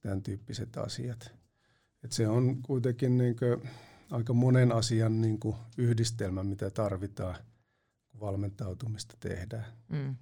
tämän 0.00 0.22
tyyppiset 0.22 0.76
asiat. 0.76 1.32
Et 2.04 2.12
se 2.12 2.28
on 2.28 2.62
kuitenkin 2.62 3.18
niin 3.18 3.36
kuin 3.36 3.70
aika 4.10 4.32
monen 4.32 4.72
asian 4.72 5.20
niin 5.20 5.40
kuin 5.40 5.56
yhdistelmä, 5.78 6.44
mitä 6.44 6.70
tarvitaan, 6.70 7.36
kun 8.10 8.20
valmentautumista 8.20 9.16
tehdään. 9.20 9.66
Mm. 9.88 10.16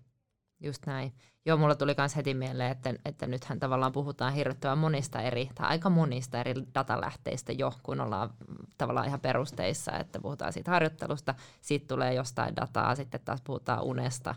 Just 0.63 0.87
näin. 0.87 1.13
Joo, 1.47 1.57
mulla 1.57 1.75
tuli 1.75 1.95
myös 1.99 2.17
heti 2.17 2.35
mieleen, 2.35 2.71
että, 2.71 2.95
että 3.05 3.27
nythän 3.27 3.59
tavallaan 3.59 3.93
puhutaan 3.93 4.33
hirvittävän 4.33 4.79
monista 4.79 5.21
eri, 5.21 5.51
tai 5.55 5.69
aika 5.69 5.91
monista 5.91 6.41
eri 6.41 6.55
datalähteistä 6.75 7.53
jo, 7.53 7.73
kun 7.83 8.01
ollaan 8.01 8.31
tavallaan 8.79 9.07
ihan 9.07 9.21
perusteissa, 9.21 9.93
että 9.93 10.21
puhutaan 10.21 10.53
siitä 10.53 10.71
harjoittelusta, 10.71 11.35
siitä 11.61 11.87
tulee 11.89 12.15
jostain 12.15 12.57
dataa, 12.57 12.95
sitten 12.95 13.21
taas 13.25 13.41
puhutaan 13.41 13.83
unesta, 13.83 14.35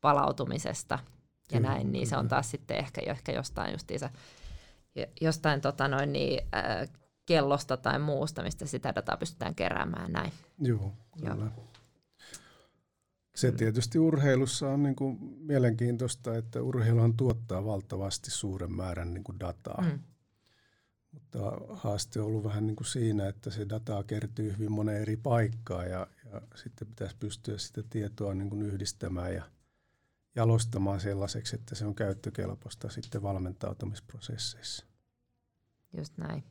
palautumisesta 0.00 0.98
ja 1.52 1.58
kyllä, 1.58 1.68
näin, 1.68 1.92
niin 1.92 1.92
kyllä. 1.92 2.06
se 2.06 2.16
on 2.16 2.28
taas 2.28 2.50
sitten 2.50 2.76
ehkä, 2.76 3.00
ehkä 3.06 3.32
jostain 3.32 3.72
justiinsa, 3.72 4.10
jostain 5.20 5.60
tota 5.60 5.88
noin 5.88 6.12
niin, 6.12 6.40
äh, 6.54 6.88
kellosta 7.26 7.76
tai 7.76 7.98
muusta, 7.98 8.42
mistä 8.42 8.66
sitä 8.66 8.94
dataa 8.94 9.16
pystytään 9.16 9.54
keräämään 9.54 10.12
näin. 10.12 10.32
Joo, 10.58 10.92
kyllä. 11.18 11.34
Joo. 11.34 11.75
Se 13.36 13.52
tietysti 13.52 13.98
urheilussa 13.98 14.68
on 14.68 14.82
niin 14.82 14.96
kuin 14.96 15.18
mielenkiintoista, 15.38 16.36
että 16.36 16.62
urheiluhan 16.62 17.16
tuottaa 17.16 17.64
valtavasti 17.64 18.30
suuren 18.30 18.72
määrän 18.72 19.14
niin 19.14 19.24
kuin 19.24 19.40
dataa. 19.40 19.82
Mm. 19.82 19.98
Mutta 21.12 21.38
haaste 21.70 22.20
on 22.20 22.26
ollut 22.26 22.44
vähän 22.44 22.66
niin 22.66 22.76
kuin 22.76 22.86
siinä, 22.86 23.28
että 23.28 23.50
se 23.50 23.68
dataa 23.68 24.02
kertyy 24.02 24.52
hyvin 24.52 24.72
moneen 24.72 25.02
eri 25.02 25.16
paikkaan 25.16 25.90
ja, 25.90 26.06
ja 26.32 26.42
sitten 26.54 26.88
pitäisi 26.88 27.16
pystyä 27.20 27.58
sitä 27.58 27.82
tietoa 27.90 28.34
niin 28.34 28.50
kuin 28.50 28.62
yhdistämään 28.62 29.34
ja 29.34 29.44
jalostamaan 30.36 31.00
sellaiseksi, 31.00 31.56
että 31.56 31.74
se 31.74 31.86
on 31.86 31.94
käyttökelpoista 31.94 32.90
sitten 32.90 33.22
valmentautumisprosesseissa. 33.22 34.86
Just 35.96 36.18
näin. 36.18 36.44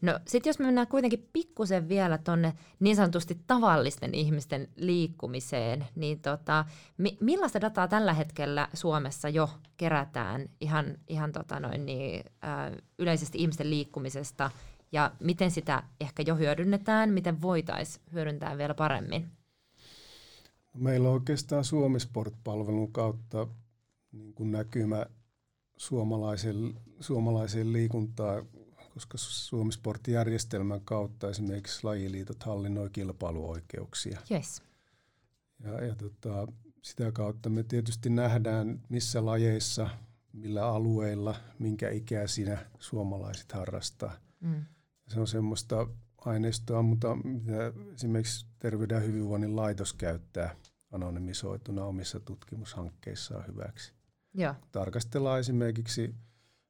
No 0.00 0.18
sitten 0.26 0.50
jos 0.50 0.58
me 0.58 0.64
mennään 0.64 0.86
kuitenkin 0.86 1.28
pikkusen 1.32 1.88
vielä 1.88 2.18
tuonne 2.18 2.54
niin 2.80 2.96
sanotusti 2.96 3.40
tavallisten 3.46 4.14
ihmisten 4.14 4.68
liikkumiseen, 4.76 5.86
niin 5.94 6.20
tota, 6.20 6.64
mi- 6.98 7.18
millaista 7.20 7.60
dataa 7.60 7.88
tällä 7.88 8.12
hetkellä 8.12 8.68
Suomessa 8.74 9.28
jo 9.28 9.50
kerätään 9.76 10.48
ihan, 10.60 10.98
ihan 11.08 11.32
tota 11.32 11.60
noin 11.60 11.86
niin, 11.86 12.24
ä, 12.44 12.70
yleisesti 12.98 13.38
ihmisten 13.38 13.70
liikkumisesta 13.70 14.50
ja 14.92 15.10
miten 15.20 15.50
sitä 15.50 15.82
ehkä 16.00 16.22
jo 16.26 16.36
hyödynnetään, 16.36 17.10
miten 17.10 17.42
voitaisiin 17.42 18.04
hyödyntää 18.12 18.58
vielä 18.58 18.74
paremmin? 18.74 19.30
Meillä 20.74 21.08
on 21.08 21.14
oikeastaan 21.14 21.64
Suomisport-palvelun 21.64 22.92
kautta 22.92 23.46
niin 24.12 24.34
kuin 24.34 24.50
näkymä 24.50 25.06
suomalaisen, 25.76 26.74
suomalaiseen 27.00 27.72
liikuntaan 27.72 28.46
koska 28.94 29.18
Suomisporttijärjestelmän 29.18 30.80
kautta 30.80 31.30
esimerkiksi 31.30 31.80
lajiliitot 31.82 32.42
hallinnoi 32.42 32.90
kilpailuoikeuksia. 32.90 34.20
Yes. 34.30 34.62
Ja, 35.64 35.84
ja 35.84 35.94
tota, 35.94 36.46
sitä 36.82 37.12
kautta 37.12 37.50
me 37.50 37.62
tietysti 37.62 38.10
nähdään, 38.10 38.80
missä 38.88 39.26
lajeissa, 39.26 39.90
millä 40.32 40.66
alueilla, 40.66 41.34
minkä 41.58 41.90
ikäisinä 41.90 42.66
suomalaiset 42.78 43.52
harrastaa. 43.52 44.16
Mm. 44.40 44.64
Se 45.08 45.20
on 45.20 45.26
semmoista 45.26 45.88
aineistoa, 46.18 46.82
mutta 46.82 47.16
mitä 47.16 47.72
esimerkiksi 47.94 48.46
Terveyden 48.58 48.94
ja 48.94 49.00
hyvinvoinnin 49.00 49.56
laitos 49.56 49.92
käyttää 49.92 50.56
anonymisoituna 50.92 51.84
omissa 51.84 52.20
tutkimushankkeissaan 52.20 53.46
hyväksi. 53.46 53.92
Ja. 54.34 54.54
Tarkastellaan 54.72 55.40
esimerkiksi 55.40 56.14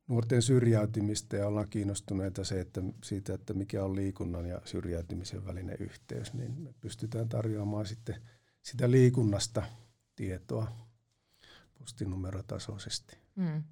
nuorten 0.08 0.42
syrjäytymistä 0.42 1.36
ja 1.36 1.46
ollaan 1.46 1.68
kiinnostuneita 1.68 2.44
se, 2.44 2.60
että 2.60 2.82
siitä, 3.04 3.34
että 3.34 3.54
mikä 3.54 3.84
on 3.84 3.96
liikunnan 3.96 4.46
ja 4.46 4.60
syrjäytymisen 4.64 5.46
välinen 5.46 5.76
yhteys, 5.80 6.34
niin 6.34 6.60
me 6.60 6.74
pystytään 6.80 7.28
tarjoamaan 7.28 7.86
sitten 7.86 8.16
sitä 8.62 8.90
liikunnasta 8.90 9.62
tietoa 10.16 10.68
postinumerotasoisesti. 11.78 13.18
Mm. 13.36 13.64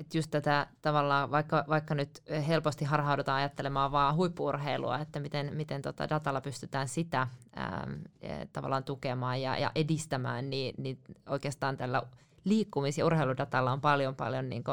Et 0.00 0.14
just 0.14 0.30
tätä 0.30 0.66
tavallaan, 0.82 1.30
vaikka, 1.30 1.64
vaikka 1.68 1.94
nyt 1.94 2.22
helposti 2.48 2.84
harhaudutaan 2.84 3.38
ajattelemaan 3.38 3.92
vaan 3.92 4.16
huippuurheilua, 4.16 4.98
että 4.98 5.20
miten, 5.20 5.56
miten 5.56 5.82
tota 5.82 6.08
datalla 6.08 6.40
pystytään 6.40 6.88
sitä 6.88 7.28
ää, 7.56 7.86
tavallaan 8.52 8.84
tukemaan 8.84 9.42
ja, 9.42 9.58
ja 9.58 9.70
edistämään, 9.74 10.50
niin, 10.50 10.74
niin 10.78 10.98
oikeastaan 11.28 11.76
tällä 11.76 12.02
liikkumis- 12.44 12.98
ja 12.98 13.06
urheiludatalla 13.06 13.72
on 13.72 13.80
paljon 13.80 14.14
paljon 14.14 14.48
niin 14.48 14.64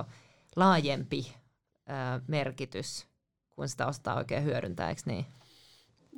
laajempi 0.56 1.36
ö, 1.90 2.22
merkitys, 2.28 3.08
kun 3.50 3.70
sitä 3.70 3.88
ostaa 3.88 4.16
oikein 4.18 4.44
hyödyntää, 4.44 4.90
eikö 4.90 5.02
niin? 5.06 5.26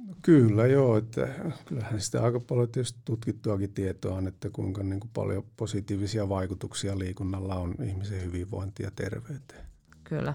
No 0.08 0.16
kyllä 0.22 0.68
joo, 0.68 0.98
että 0.98 1.28
kyllähän 1.66 2.02
sitä 2.02 2.24
aika 2.24 2.40
paljon 2.40 2.70
tietysti 2.70 3.00
tutkittuakin 3.06 3.74
tietoa 3.74 4.16
on, 4.16 4.28
että 4.28 4.50
kuinka 4.50 4.84
niin 4.84 5.00
kuin 5.00 5.12
paljon 5.14 5.44
positiivisia 5.58 6.30
vaikutuksia 6.30 7.00
liikunnalla 7.00 7.56
on 7.56 7.76
ihmisen 7.84 8.24
hyvinvointiin 8.24 8.86
ja 8.86 8.92
terveyteen. 8.96 9.66
Kyllä. 10.04 10.34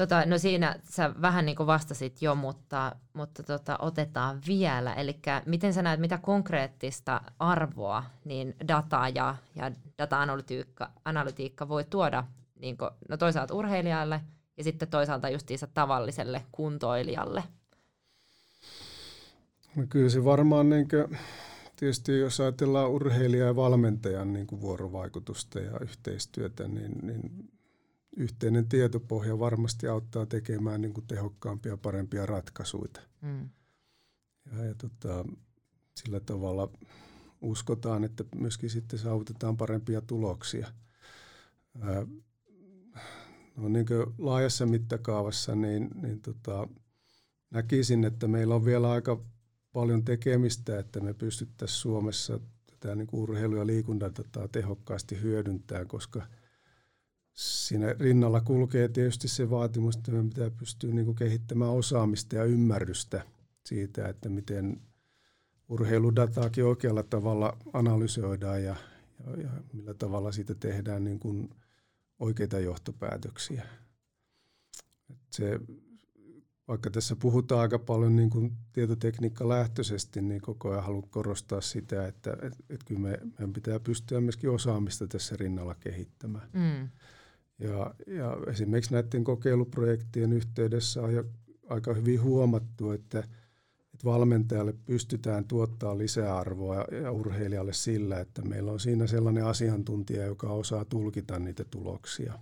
Tota, 0.00 0.26
no 0.26 0.38
siinä 0.38 0.76
sä 0.84 1.14
vähän 1.22 1.46
niin 1.46 1.56
kuin 1.56 1.66
vastasit 1.66 2.22
jo, 2.22 2.34
mutta, 2.34 2.96
mutta 3.12 3.42
tota, 3.42 3.78
otetaan 3.78 4.40
vielä. 4.46 4.94
Eli 4.94 5.18
miten 5.46 5.74
sä 5.74 5.82
näet, 5.82 6.00
mitä 6.00 6.18
konkreettista 6.18 7.20
arvoa 7.38 8.04
niin 8.24 8.56
data 8.68 9.08
ja, 9.14 9.36
ja 9.56 9.72
data-analytiikka 9.98 10.90
analytiikka 11.04 11.68
voi 11.68 11.84
tuoda 11.84 12.24
niin 12.60 12.76
kuin, 12.76 12.90
no 13.08 13.16
toisaalta 13.16 13.54
urheilijalle 13.54 14.20
ja 14.56 14.64
sitten 14.64 14.88
toisaalta 14.88 15.28
justiinsa 15.28 15.66
tavalliselle 15.66 16.42
kuntoilijalle? 16.52 17.42
No 19.76 19.86
kyllä 19.88 20.10
se 20.10 20.24
varmaan, 20.24 20.70
niin 20.70 20.88
kuin, 20.88 21.18
tietysti 21.76 22.18
jos 22.18 22.40
ajatellaan 22.40 22.90
urheilijan 22.90 23.46
ja 23.48 23.56
valmentajan 23.56 24.32
niin 24.32 24.46
kuin 24.46 24.60
vuorovaikutusta 24.60 25.60
ja 25.60 25.78
yhteistyötä, 25.80 26.68
niin, 26.68 26.92
niin 27.02 27.50
yhteinen 28.16 28.68
tietopohja 28.68 29.38
varmasti 29.38 29.88
auttaa 29.88 30.26
tekemään 30.26 30.80
niin 30.80 30.94
kuin 30.94 31.06
tehokkaampia, 31.06 31.76
parempia 31.76 32.26
ratkaisuja. 32.26 33.02
Mm. 33.20 33.48
Ja, 34.52 34.64
ja 34.64 34.74
tota, 34.74 35.24
sillä 35.96 36.20
tavalla 36.20 36.70
uskotaan, 37.40 38.04
että 38.04 38.24
myöskin 38.34 38.70
sitten 38.70 38.98
saavutetaan 38.98 39.56
parempia 39.56 40.00
tuloksia. 40.00 40.72
Ää, 41.80 42.06
no 43.56 43.68
niin 43.68 43.86
kuin 43.86 44.06
laajassa 44.18 44.66
mittakaavassa 44.66 45.54
niin, 45.54 45.90
niin 46.02 46.20
tota, 46.20 46.68
näkisin, 47.50 48.04
että 48.04 48.28
meillä 48.28 48.54
on 48.54 48.64
vielä 48.64 48.90
aika 48.90 49.24
paljon 49.72 50.04
tekemistä, 50.04 50.78
että 50.78 51.00
me 51.00 51.14
pystyttäisiin 51.14 51.78
Suomessa 51.78 52.40
pystytään 52.80 52.98
niin 52.98 53.06
kuin 53.06 53.20
urheilu- 53.20 53.56
ja 53.56 53.66
liikuntadataa 53.66 54.48
tehokkaasti 54.48 55.22
hyödyntämään, 55.22 55.88
koska 55.88 56.26
siinä 57.40 57.94
rinnalla 57.98 58.40
kulkee 58.40 58.88
tietysti 58.88 59.28
se 59.28 59.50
vaatimus, 59.50 59.96
että 59.96 60.10
meidän 60.10 60.28
pitää 60.28 60.50
pystyä 60.50 60.94
niin 60.94 61.14
kehittämään 61.14 61.70
osaamista 61.70 62.36
ja 62.36 62.44
ymmärrystä 62.44 63.26
siitä, 63.64 64.08
että 64.08 64.28
miten 64.28 64.80
urheiludataakin 65.68 66.64
oikealla 66.64 67.02
tavalla 67.02 67.56
analysoidaan 67.72 68.64
ja, 68.64 68.76
ja, 69.26 69.42
ja 69.42 69.50
millä 69.72 69.94
tavalla 69.94 70.32
siitä 70.32 70.54
tehdään 70.54 71.04
niin 71.04 71.18
kuin 71.18 71.50
oikeita 72.18 72.58
johtopäätöksiä. 72.58 73.66
Et 75.10 75.18
se, 75.30 75.60
vaikka 76.68 76.90
tässä 76.90 77.16
puhutaan 77.16 77.60
aika 77.60 77.78
paljon 77.78 78.16
niin 78.16 78.30
kuin 78.30 78.52
tietotekniikka 78.72 79.48
lähtöisesti, 79.48 80.22
niin 80.22 80.40
koko 80.40 80.70
ajan 80.70 80.84
haluan 80.84 81.08
korostaa 81.10 81.60
sitä, 81.60 82.06
että 82.06 82.36
et, 82.42 82.52
et 82.70 82.84
kyllä 82.84 83.00
me, 83.00 83.18
meidän 83.22 83.52
pitää 83.52 83.80
pystyä 83.80 84.20
myöskin 84.20 84.50
osaamista 84.50 85.06
tässä 85.06 85.36
rinnalla 85.36 85.74
kehittämään. 85.74 86.48
Mm. 86.52 86.88
Ja, 87.60 87.94
ja 88.06 88.36
esimerkiksi 88.46 88.94
näiden 88.94 89.24
kokeiluprojektien 89.24 90.32
yhteydessä 90.32 91.02
on 91.02 91.14
jo 91.14 91.24
aika 91.68 91.94
hyvin 91.94 92.22
huomattu, 92.22 92.90
että, 92.90 93.18
että 93.18 94.04
valmentajalle 94.04 94.74
pystytään 94.86 95.44
tuottaa 95.44 95.98
lisäarvoa 95.98 96.84
ja 97.02 97.12
urheilijalle 97.12 97.72
sillä, 97.72 98.20
että 98.20 98.42
meillä 98.42 98.72
on 98.72 98.80
siinä 98.80 99.06
sellainen 99.06 99.44
asiantuntija, 99.44 100.26
joka 100.26 100.48
osaa 100.48 100.84
tulkita 100.84 101.38
niitä 101.38 101.64
tuloksia 101.64 102.32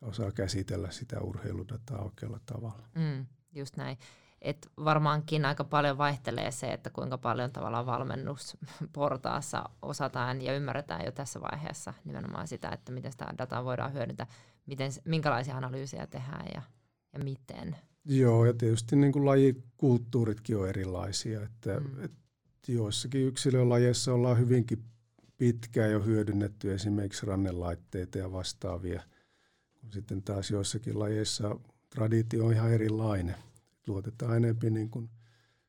ja 0.00 0.08
osaa 0.08 0.32
käsitellä 0.32 0.90
sitä 0.90 1.20
urheiludataa 1.20 2.04
oikealla 2.04 2.40
tavalla. 2.46 2.88
Mm, 2.94 3.26
just 3.52 3.76
näin. 3.76 3.98
Et 4.42 4.68
varmaankin 4.84 5.44
aika 5.44 5.64
paljon 5.64 5.98
vaihtelee 5.98 6.50
se, 6.50 6.72
että 6.72 6.90
kuinka 6.90 7.18
paljon 7.18 7.52
tavallaan 7.52 7.86
valmennusportaassa 7.86 9.68
osataan 9.82 10.42
ja 10.42 10.56
ymmärretään 10.56 11.04
jo 11.04 11.12
tässä 11.12 11.40
vaiheessa 11.40 11.94
nimenomaan 12.04 12.48
sitä, 12.48 12.68
että 12.68 12.92
miten 12.92 13.12
sitä 13.12 13.34
dataa 13.38 13.64
voidaan 13.64 13.92
hyödyntää, 13.92 14.26
miten, 14.66 14.92
minkälaisia 15.04 15.56
analyysejä 15.56 16.06
tehdään 16.06 16.46
ja, 16.54 16.62
ja 17.12 17.18
miten. 17.24 17.76
Joo, 18.04 18.46
ja 18.46 18.54
tietysti 18.54 18.96
niin 18.96 19.12
kuin 19.12 19.24
lajikulttuuritkin 19.24 20.56
on 20.56 20.68
erilaisia, 20.68 21.42
että, 21.42 21.80
mm. 21.80 22.04
että 22.04 22.72
joissakin 22.72 23.26
yksilölajeissa 23.26 24.14
ollaan 24.14 24.38
hyvinkin 24.38 24.84
pitkään 25.36 25.90
jo 25.90 26.00
hyödynnetty 26.00 26.74
esimerkiksi 26.74 27.26
rannelaitteita 27.26 28.18
ja 28.18 28.32
vastaavia, 28.32 29.02
kun 29.80 29.92
sitten 29.92 30.22
taas 30.22 30.50
joissakin 30.50 30.98
lajeissa 30.98 31.56
traditio 31.90 32.46
on 32.46 32.52
ihan 32.52 32.72
erilainen– 32.72 33.36
luotetaan 33.86 34.36
enemmän 34.36 34.74
niin 34.74 34.90
kuin 34.90 35.10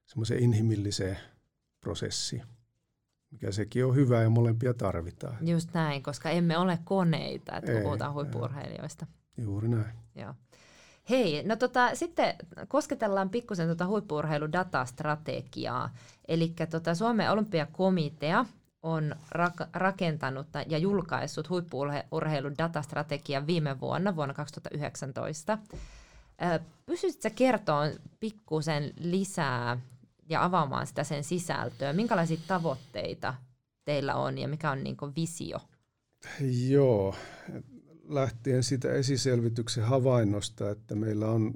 semmoiseen 0.05 0.43
inhimilliseen 0.43 1.17
prosessiin, 1.82 2.43
mikä 3.32 3.51
sekin 3.51 3.86
on 3.86 3.96
hyvä 3.96 4.22
ja 4.22 4.29
molempia 4.29 4.74
tarvitaan. 4.74 5.48
Just 5.48 5.70
näin, 5.74 6.03
koska 6.03 6.29
emme 6.29 6.58
ole 6.58 6.79
koneita, 6.84 7.58
että 7.58 7.72
ei, 7.72 7.84
puhutaan 7.84 8.13
huippurheilijoista. 8.13 9.05
Juuri 9.38 9.67
näin. 9.67 9.93
Joo. 10.15 10.34
Hei, 11.10 11.43
no 11.43 11.55
tota, 11.55 11.96
sitten 11.96 12.36
kosketellaan 12.67 13.29
pikkusen 13.29 13.67
tota 13.67 13.88
huippuurheiludatastrategiaa. 13.88 15.93
Eli 16.27 16.53
tota, 16.70 16.96
Suomen 16.96 17.32
olympiakomitea 17.32 18.46
on 18.84 19.15
rak- 19.36 19.70
rakentanut 19.74 20.48
ja 20.67 20.77
julkaissut 20.77 21.50
huippuurheiludatastrategian 21.50 23.48
viime 23.48 23.79
vuonna, 23.79 24.15
vuonna 24.15 24.34
2019. 24.34 25.58
Pystyisitkö 26.86 27.30
kertoa 27.30 27.84
pikkusen 28.20 28.94
lisää 28.98 29.80
ja 30.30 30.44
avaamaan 30.44 30.88
sitä 30.88 31.04
sen 31.04 31.24
sisältöä? 31.24 31.94
Minkälaisia 31.94 32.38
tavoitteita 32.48 33.34
teillä 33.86 34.16
on 34.16 34.38
ja 34.38 34.48
mikä 34.48 34.72
on 34.72 34.84
niin 34.84 34.98
visio? 35.16 35.60
Joo, 36.70 37.16
lähtien 38.04 38.63
sitä 38.63 38.94
esiselvityksen 38.94 39.84
havainnosta, 39.84 40.69
että 40.69 40.96
meillä 40.96 41.30
on 41.30 41.54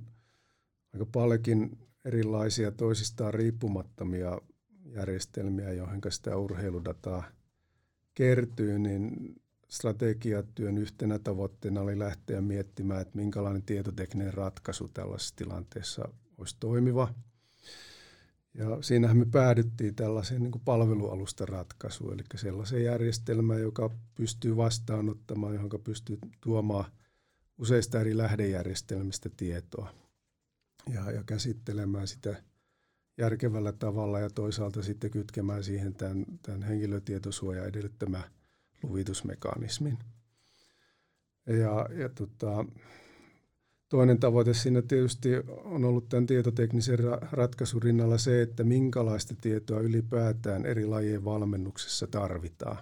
aika 0.94 1.06
paljonkin 1.06 1.78
erilaisia 2.06 2.72
toisistaan 2.72 3.34
riippumattomia 3.34 4.42
järjestelmiä, 4.86 5.74
joihin 5.74 6.02
sitä 6.10 6.38
urheiludataa 6.38 7.24
kertyy, 8.14 8.80
niin 8.80 9.36
strategiatyön 9.68 10.78
yhtenä 10.78 11.20
tavoitteena 11.20 11.82
oli 11.82 12.00
lähteä 12.00 12.42
miettimään, 12.42 13.02
että 13.02 13.18
minkälainen 13.18 13.64
tietotekninen 13.64 14.34
ratkaisu 14.34 14.88
tällaisessa 14.88 15.36
tilanteessa 15.36 16.10
olisi 16.38 16.58
toimiva. 16.60 17.14
Ja 18.54 18.82
siinähän 18.82 19.18
me 19.18 19.26
päädyttiin 19.26 19.96
tällaiseen 19.96 20.44
niin 20.44 20.62
palvelualustan 20.66 21.48
ratkaisuun, 21.48 22.14
eli 22.14 22.24
sellaisen 22.36 22.84
järjestelmään, 22.84 23.62
joka 23.62 23.90
pystyy 24.16 24.58
vastaanottamaan, 24.58 25.54
johon 25.54 25.70
pystyy 25.84 26.18
tuomaan 26.42 26.92
useista 27.58 28.00
eri 28.02 28.18
lähdejärjestelmistä 28.18 29.30
tietoa 29.38 29.94
ja, 30.94 31.12
ja 31.12 31.24
käsittelemään 31.24 32.08
sitä 32.08 32.44
järkevällä 33.18 33.72
tavalla 33.72 34.20
ja 34.20 34.30
toisaalta 34.30 34.84
sitten 34.84 35.12
kytkemään 35.12 35.64
siihen 35.64 35.94
tämän, 35.96 36.26
tämän 36.42 36.64
henkilötietosuoja 36.64 37.66
edellyttämään 37.66 38.24
luvitusmekanismin. 38.84 39.98
Ja, 41.48 41.90
ja 41.94 42.10
tota, 42.10 42.66
toinen 43.90 44.20
tavoite 44.20 44.54
siinä 44.54 44.82
tietysti 44.82 45.30
on 45.48 45.86
ollut 45.86 46.10
tämän 46.10 46.26
tietoteknisen 46.26 47.00
ra- 47.00 47.28
ratkaisun 47.32 47.84
rinnalla 47.84 48.18
se, 48.18 48.42
että 48.42 48.64
minkälaista 48.64 49.36
tietoa 49.42 49.80
ylipäätään 49.80 50.66
eri 50.66 50.86
lajien 50.86 51.26
valmennuksessa 51.26 52.08
tarvitaan 52.08 52.78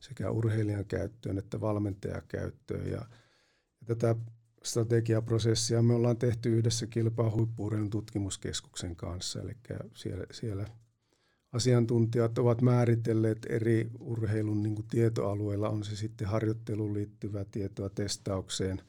sekä 0.00 0.30
urheilijan 0.30 0.84
käyttöön 0.84 1.38
että 1.38 1.60
valmentajan 1.60 2.22
käyttöön. 2.28 2.86
Ja, 2.86 3.06
ja 3.80 3.86
tätä 3.86 4.16
strategiaprosessia 4.62 5.82
me 5.82 5.94
ollaan 5.94 6.16
tehty 6.16 6.58
yhdessä 6.58 6.86
kilpaa 6.86 7.30
tutkimuskeskuksen 7.90 8.96
kanssa, 8.96 9.40
eli 9.40 9.56
siellä, 9.94 10.24
siellä– 10.30 10.66
asiantuntijat 11.52 12.38
ovat 12.38 12.62
määritelleet 12.62 13.46
eri 13.48 13.90
urheilun 14.00 14.62
niin 14.62 14.84
tietoalueilla, 14.90 15.68
on 15.68 15.84
se 15.84 15.96
sitten 15.96 16.28
harjoitteluun 16.28 16.94
liittyvää 16.94 17.44
tietoa, 17.44 17.88
testaukseen, 17.88 18.82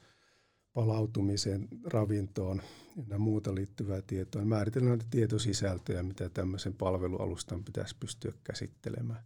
palautumiseen, 0.73 1.67
ravintoon 1.83 2.61
ja 3.07 3.19
muuta 3.19 3.55
liittyvää 3.55 4.01
tietoa. 4.07 4.45
Määritellään 4.45 4.89
näitä 4.89 5.05
tietosisältöjä, 5.11 6.03
mitä 6.03 6.29
tämmöisen 6.29 6.73
palvelualustan 6.73 7.63
pitäisi 7.63 7.95
pystyä 7.99 8.31
käsittelemään. 8.43 9.23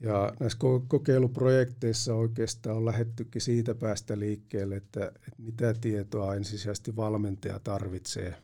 Ja 0.00 0.32
näissä 0.40 0.58
kokeiluprojekteissa 0.88 2.14
oikeastaan 2.14 2.76
on 2.76 2.84
lähettykin 2.84 3.42
siitä 3.42 3.74
päästä 3.74 4.18
liikkeelle, 4.18 4.76
että, 4.76 5.06
että 5.06 5.42
mitä 5.42 5.74
tietoa 5.74 6.34
ensisijaisesti 6.34 6.96
valmentaja 6.96 7.58
tarvitsee 7.58 8.42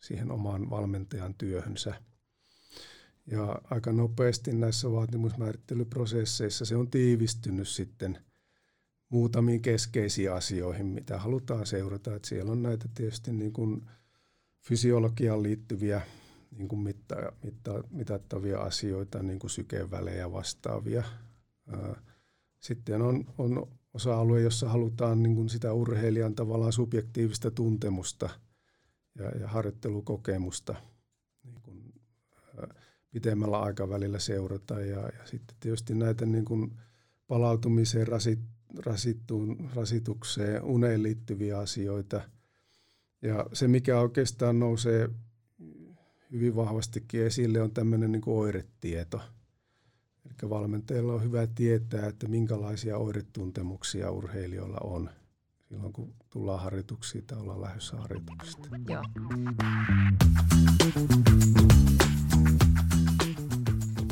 siihen 0.00 0.30
omaan 0.30 0.70
valmentajan 0.70 1.34
työhönsä– 1.34 1.94
ja 3.26 3.60
aika 3.70 3.92
nopeasti 3.92 4.52
näissä 4.52 4.92
vaatimusmäärittelyprosesseissa 4.92 6.64
se 6.64 6.76
on 6.76 6.90
tiivistynyt 6.90 7.68
sitten 7.68 8.18
muutamiin 9.08 9.62
keskeisiin 9.62 10.32
asioihin, 10.32 10.86
mitä 10.86 11.18
halutaan 11.18 11.66
seurata. 11.66 12.14
Että 12.14 12.28
siellä 12.28 12.52
on 12.52 12.62
näitä 12.62 12.88
tietysti 12.94 13.32
niin 13.32 13.52
kuin 13.52 13.90
fysiologiaan 14.60 15.42
liittyviä 15.42 16.02
niin 16.56 16.68
kuin 16.68 16.80
mitta, 16.80 17.16
mitta, 17.42 17.84
mitattavia 17.90 18.58
asioita, 18.58 19.22
niin 19.22 19.38
kuin 19.38 19.50
sykevälejä 19.50 20.32
vastaavia. 20.32 21.04
Sitten 22.60 23.02
on, 23.02 23.24
on 23.38 23.68
osa-alue, 23.94 24.40
jossa 24.40 24.68
halutaan 24.68 25.22
niin 25.22 25.34
kuin 25.36 25.48
sitä 25.48 25.72
urheilijan 25.72 26.34
tavallaan 26.34 26.72
subjektiivista 26.72 27.50
tuntemusta 27.50 28.30
ja, 29.18 29.30
ja 29.30 29.48
harjoittelukokemusta 29.48 30.74
pitemmällä 33.12 33.58
aikavälillä 33.58 34.18
seurata. 34.18 34.80
Ja, 34.80 35.00
ja 35.00 35.26
sitten 35.26 35.56
tietysti 35.60 35.94
näitä 35.94 36.26
niin 36.26 36.44
kuin 36.44 36.76
palautumiseen, 37.26 38.08
rasit, 38.08 38.40
rasittuun, 38.78 39.70
rasitukseen, 39.74 40.62
uneen 40.62 41.02
liittyviä 41.02 41.58
asioita. 41.58 42.20
Ja 43.22 43.46
se, 43.52 43.68
mikä 43.68 44.00
oikeastaan 44.00 44.58
nousee 44.58 45.08
hyvin 46.32 46.56
vahvastikin 46.56 47.26
esille, 47.26 47.62
on 47.62 47.72
tämmöinen 47.74 48.12
niin 48.12 48.22
kuin 48.22 48.38
oiretieto. 48.38 49.20
Eli 50.26 50.50
valmentajilla 50.50 51.14
on 51.14 51.22
hyvä 51.22 51.46
tietää, 51.46 52.06
että 52.06 52.28
minkälaisia 52.28 52.98
oiretuntemuksia 52.98 54.10
urheilijoilla 54.10 54.78
on 54.84 55.10
silloin, 55.68 55.92
kun 55.92 56.14
tullaan 56.30 56.60
harjoituksiin 56.60 57.26
tai 57.26 57.38
ollaan 57.38 57.60
lähdössä 57.60 57.96
harjoituksista. 57.96 58.68
Joo. 58.88 59.02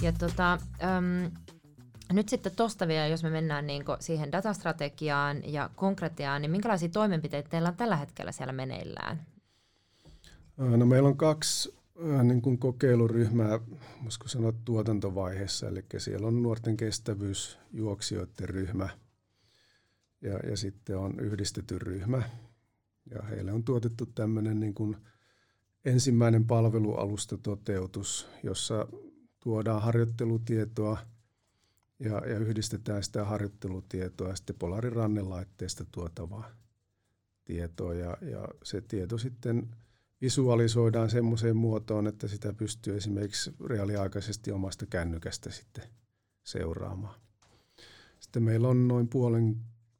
Ja 0.03 0.13
tota, 0.13 0.53
äm, 0.53 1.31
nyt 2.13 2.29
sitten 2.29 2.57
tuosta 2.57 2.89
vielä, 2.89 3.07
jos 3.07 3.23
me 3.23 3.31
mennään 3.31 3.67
niin 3.67 3.85
siihen 4.01 4.33
datastrategiaan 4.33 5.53
ja 5.53 5.71
konkretiaan, 5.77 6.43
niin 6.43 6.51
minkälaisia 6.51 6.89
toimenpiteitä 6.89 7.49
teillä 7.49 7.69
on 7.69 7.77
tällä 7.77 7.97
hetkellä 7.97 8.33
siellä 8.33 8.53
meneillään? 8.53 9.27
No 10.57 10.87
meillä 10.87 11.09
on 11.09 11.17
kaksi 11.17 11.75
niin 12.23 12.43
kuin 12.43 12.59
kokeiluryhmää, 12.59 13.61
voisiko 14.05 14.29
sanoa 14.29 14.53
tuotantovaiheessa, 14.65 15.69
eli 15.69 15.85
siellä 15.99 16.27
on 16.27 16.43
nuorten 16.43 16.77
kestävyysjuoksijoiden 16.77 18.49
ryhmä 18.49 18.89
ja, 20.21 20.39
ja 20.51 20.57
sitten 20.57 20.99
on 20.99 21.21
yhdistetty 21.21 21.79
ryhmä. 21.79 22.23
Ja 23.11 23.23
heille 23.23 23.53
on 23.53 23.65
tuotettu 23.65 24.07
tämmöinen 24.07 24.61
niin 24.61 24.75
kuin 24.75 24.97
ensimmäinen 25.85 26.47
palvelualusta 26.47 27.39
toteutus, 27.39 28.29
jossa 28.43 28.87
tuodaan 29.40 29.83
harjoittelutietoa 29.83 30.98
ja, 31.98 32.22
ja 32.26 32.38
yhdistetään 32.38 33.03
sitä 33.03 33.24
harjoittelutietoa 33.24 34.37
sitten 34.37 34.57
polarirannelaitteesta 34.59 35.85
tuotavaa 35.92 36.50
tietoa 37.44 37.94
ja, 37.94 38.16
ja 38.20 38.48
se 38.64 38.81
tieto 38.81 39.18
sitten 39.18 39.68
visualisoidaan 40.20 41.11
semmoiseen 41.11 41.57
muotoon, 41.57 42.07
että 42.07 42.29
sitä 42.29 42.53
pystyy 42.53 42.96
esimerkiksi 42.96 43.55
reaaliaikaisesti 43.66 44.53
omasta 44.53 44.87
kännykästä 44.87 45.50
sitten 45.50 45.85
seuraamaan. 46.44 47.20
Sitten 48.20 48.42
meillä 48.42 48.68
on 48.68 48.88
noin 48.88 49.09
puolen 49.09 49.57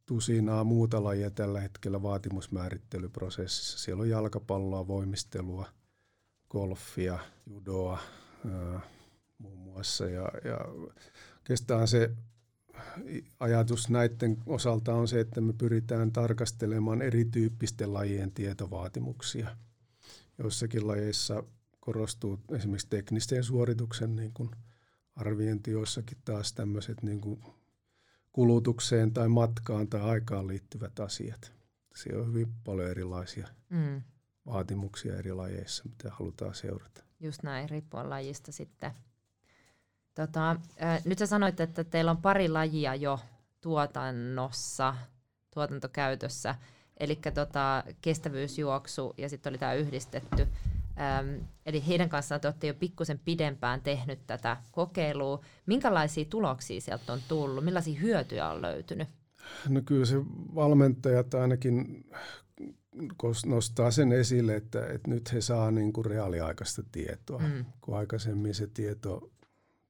tusinaa 0.07 0.65
muuta 0.65 1.05
lajia 1.05 1.31
tällä 1.31 1.61
hetkellä 1.61 2.03
vaatimusmäärittelyprosessissa. 2.03 3.79
Siellä 3.79 4.01
on 4.01 4.09
jalkapalloa, 4.09 4.87
voimistelua, 4.87 5.67
golfia, 6.51 7.19
judoa 7.47 7.99
muassa. 9.71 10.05
Ja, 10.05 10.31
ja 10.45 10.59
oikeastaan 11.39 11.89
se 11.89 12.11
ajatus 13.41 13.89
näiden 13.89 14.37
osalta 14.47 14.95
on 14.95 15.09
se, 15.09 15.21
että 15.21 15.41
me 15.41 15.53
pyritään 15.53 16.13
tarkastelemaan 16.13 17.03
erityyppisten 17.03 17.93
lajien 17.93 18.33
tietovaatimuksia. 18.33 19.57
Joissakin 20.39 20.87
lajeissa 20.87 21.45
korostuu 21.81 22.41
esimerkiksi 22.53 22.87
teknisten 22.91 23.45
suorituksen 23.45 24.17
niin 24.17 24.33
kuin 24.33 24.51
arviointi, 25.17 25.71
joissakin 25.71 26.19
taas 26.25 26.53
tämmöiset 26.53 27.03
niin 27.03 27.21
kuin 27.21 27.45
kulutukseen 28.33 29.13
tai 29.13 29.29
matkaan 29.29 29.89
tai 29.89 30.01
aikaan 30.01 30.47
liittyvät 30.47 31.01
asiat. 31.01 31.53
Siellä 31.95 32.23
on 32.23 32.29
hyvin 32.29 32.49
paljon 32.65 32.91
erilaisia 32.91 33.49
mm. 33.71 34.03
vaatimuksia 34.47 35.17
eri 35.17 35.33
lajeissa, 35.33 35.85
mitä 35.89 36.11
halutaan 36.11 36.55
seurata. 36.55 37.05
Just 37.21 37.43
näin, 37.43 37.71
riippuen 37.71 38.11
lajista 38.11 38.53
sitten. 38.53 38.91
Tota, 40.15 40.51
äh, 40.51 41.03
nyt 41.05 41.19
sä 41.19 41.27
sanoit, 41.27 41.61
että 41.61 41.85
teillä 41.85 42.11
on 42.11 42.23
pari 42.23 42.49
lajia 42.49 42.95
jo 42.95 43.21
tuotannossa, 43.61 44.95
tuotantokäytössä, 45.55 46.55
eli 46.97 47.19
tota, 47.35 47.85
kestävyysjuoksu 48.01 49.15
ja 49.19 49.29
sitten 49.29 49.51
oli 49.51 49.59
tämä 49.59 49.75
yhdistetty. 49.75 50.49
Ähm, 51.01 51.45
eli 51.67 51.87
heidän 51.87 52.09
kanssaan 52.09 52.41
te 52.41 52.49
olette 52.49 52.67
jo 52.67 52.75
pikkusen 52.75 53.21
pidempään 53.25 53.81
tehnyt 53.81 54.27
tätä 54.27 54.57
kokeilua. 54.73 55.41
Minkälaisia 55.67 56.25
tuloksia 56.25 56.81
sieltä 56.81 57.13
on 57.13 57.21
tullut? 57.29 57.65
Millaisia 57.65 58.01
hyötyjä 58.01 58.49
on 58.49 58.63
löytynyt? 58.63 59.09
No 59.69 59.81
kyllä 59.85 60.05
se 60.05 60.17
valmentajat 60.55 61.35
ainakin 61.35 62.05
nostaa 63.47 63.91
sen 63.91 64.13
esille, 64.13 64.57
että, 64.57 64.87
että 64.87 65.11
nyt 65.11 65.33
he 65.33 65.41
saa 65.41 65.71
niin 65.71 65.93
kuin 65.93 66.05
reaaliaikaista 66.05 66.83
tietoa, 66.93 67.39
mm. 67.39 67.65
kun 67.81 67.97
aikaisemmin 67.97 68.55
se 68.55 68.67
tieto, 68.67 69.31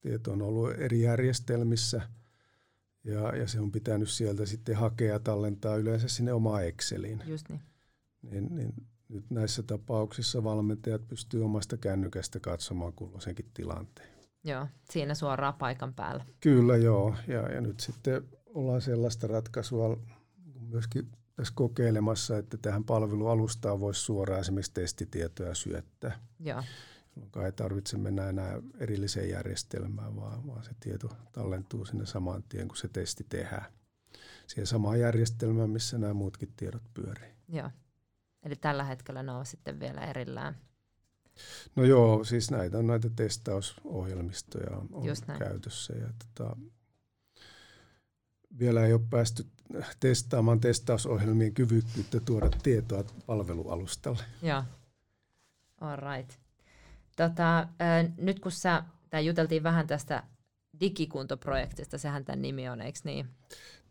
tieto 0.01 0.33
on 0.33 0.43
ollut 0.43 0.71
eri 0.79 1.01
järjestelmissä 1.01 2.01
ja, 3.05 3.37
ja 3.37 3.49
se 3.49 3.61
on 3.61 3.73
pitänyt 3.73 4.09
sieltä 4.09 4.47
sitten 4.47 4.77
hakea 4.77 5.13
ja 5.13 5.21
tallentaa 5.21 5.77
yleensä 5.77 6.09
sinne 6.09 6.33
omaan 6.33 6.67
Exceliin. 6.67 7.23
Just 7.27 7.49
niin. 7.49 7.61
Niin, 8.23 8.57
niin 8.57 8.73
nyt 9.09 9.31
näissä 9.31 9.63
tapauksissa 9.63 10.45
valmentajat 10.45 11.09
pystyy 11.09 11.45
omasta 11.45 11.77
kännykästä 11.77 12.41
katsomaan 12.41 12.93
kulloisenkin 12.93 13.51
tilanteen. 13.55 14.09
Joo, 14.45 14.67
siinä 14.91 15.15
suoraan 15.15 15.55
paikan 15.55 15.95
päällä. 15.95 16.25
Kyllä 16.41 16.77
joo, 16.77 17.15
ja, 17.27 17.53
ja 17.53 17.61
nyt 17.61 17.81
sitten 17.81 18.23
ollaan 18.47 18.81
sellaista 18.81 19.27
ratkaisua 19.27 20.01
myöskin 20.61 21.09
tässä 21.37 21.53
kokeilemassa, 21.57 22.39
että 22.39 22.57
tähän 22.57 22.85
palvelualustaan 22.85 23.81
voisi 23.81 24.01
suoraan 24.01 24.41
esimerkiksi 24.41 24.75
testitietoja 24.75 25.55
syöttää. 25.55 26.19
Joo. 26.41 26.63
Jolloin 27.17 27.47
ei 27.47 27.53
tarvitse 27.53 27.99
mennä 27.99 28.29
enää 28.29 28.63
erilliseen 28.79 29.31
järjestelmään, 29.31 30.17
vaan, 30.17 30.47
vaan 30.47 30.65
se 30.65 30.71
tieto 30.81 31.09
tallentuu 31.33 31.85
sinne 31.85 32.07
saman 32.07 32.43
tien, 32.43 32.69
kun 32.69 32.77
se 32.77 32.89
testi 32.89 33.27
tehdään. 33.29 33.73
Siihen 34.47 34.67
samaan 34.67 35.01
järjestelmään, 35.01 35.71
missä 35.71 35.99
nämä 35.99 36.15
muutkin 36.15 36.53
tiedot 36.57 36.83
pyörii. 36.95 37.31
Joo. 37.49 37.71
Eli 38.43 38.57
tällä 38.57 38.85
hetkellä 38.85 39.23
ne 39.23 39.33
on 39.33 39.47
sitten 39.47 39.81
vielä 39.81 40.01
erillään. 40.01 40.57
No 41.77 41.85
joo, 41.85 42.25
siis 42.25 42.51
näitä 42.51 42.79
on 42.79 42.87
näitä 42.87 43.11
testausohjelmistoja 43.17 44.77
on, 44.77 44.89
on 44.93 45.05
käytössä. 45.39 45.93
Ja 45.93 46.09
tota, 46.19 46.57
vielä 48.59 48.87
ei 48.87 48.93
ole 48.93 49.03
päästy 49.11 49.47
testaamaan 50.01 50.61
testausohjelmien 50.61 51.55
kyvykkyyttä 51.55 52.21
tuoda 52.21 52.51
tietoa 52.63 53.05
palvelualustalle. 53.27 54.23
Joo, 54.43 54.65
all 55.81 55.97
right. 56.17 56.40
Tota, 57.29 57.59
äh, 57.59 57.67
nyt 58.19 58.41
kun 58.41 58.53
sä, 58.53 58.83
tai 59.11 59.27
juteltiin 59.27 59.63
vähän 59.63 59.87
tästä 59.87 60.23
digikuntoprojektista, 60.81 61.99
sehän 61.99 62.25
tämän 62.25 62.43
nimi 62.43 62.69
on, 62.69 62.81
eikö 62.81 62.99
niin? 63.05 63.27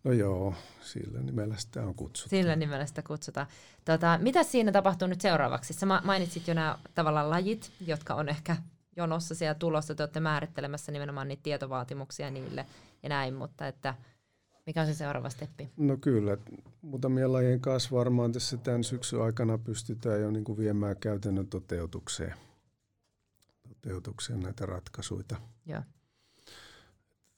No 0.04 0.12
joo, 0.12 0.54
sillä 0.82 1.22
nimellä 1.22 1.56
sitä 1.58 1.84
on 1.84 1.96
kutsuttu. 1.96 2.30
Sillä 2.30 2.56
nimellä 2.56 2.86
sitä 2.86 3.02
kutsutaan. 3.02 3.48
Tota, 3.86 4.20
mitä 4.22 4.44
siinä 4.44 4.72
tapahtuu 4.72 5.08
nyt 5.08 5.22
seuraavaksi? 5.22 5.74
Sä 5.74 5.86
mainitsit 5.86 6.48
jo 6.48 6.54
nämä 6.54 6.78
tavallaan 6.96 7.30
lajit, 7.30 7.72
jotka 7.88 8.14
on 8.16 8.30
ehkä 8.30 8.58
jonossa 8.96 9.36
siellä 9.36 9.56
tulossa. 9.56 9.96
Te 9.96 10.04
olette 10.04 10.20
määrittelemässä 10.20 10.92
nimenomaan 10.92 11.28
niitä 11.28 11.44
tietovaatimuksia 11.44 12.30
niille 12.30 12.66
ja 13.04 13.10
näin, 13.10 13.34
mutta 13.34 13.68
että 13.68 13.96
mikä 14.66 14.82
on 14.82 14.88
se 14.88 14.94
seuraava 14.94 15.30
steppi? 15.30 15.70
No 15.78 15.98
kyllä, 15.98 16.38
muutamien 16.82 17.34
lajien 17.34 17.60
kanssa 17.60 17.96
varmaan 17.96 18.32
tässä 18.32 18.58
tämän 18.58 18.84
syksyn 18.84 19.22
aikana 19.22 19.58
pystytään 19.58 20.22
jo 20.22 20.32
niin 20.32 20.44
kuin 20.44 20.58
viemään 20.58 20.96
käytännön 20.98 21.48
toteutukseen, 21.48 22.34
toteutukseen 23.82 24.40
näitä 24.40 24.66
ratkaisuja. 24.66 25.24
Joo 25.66 25.84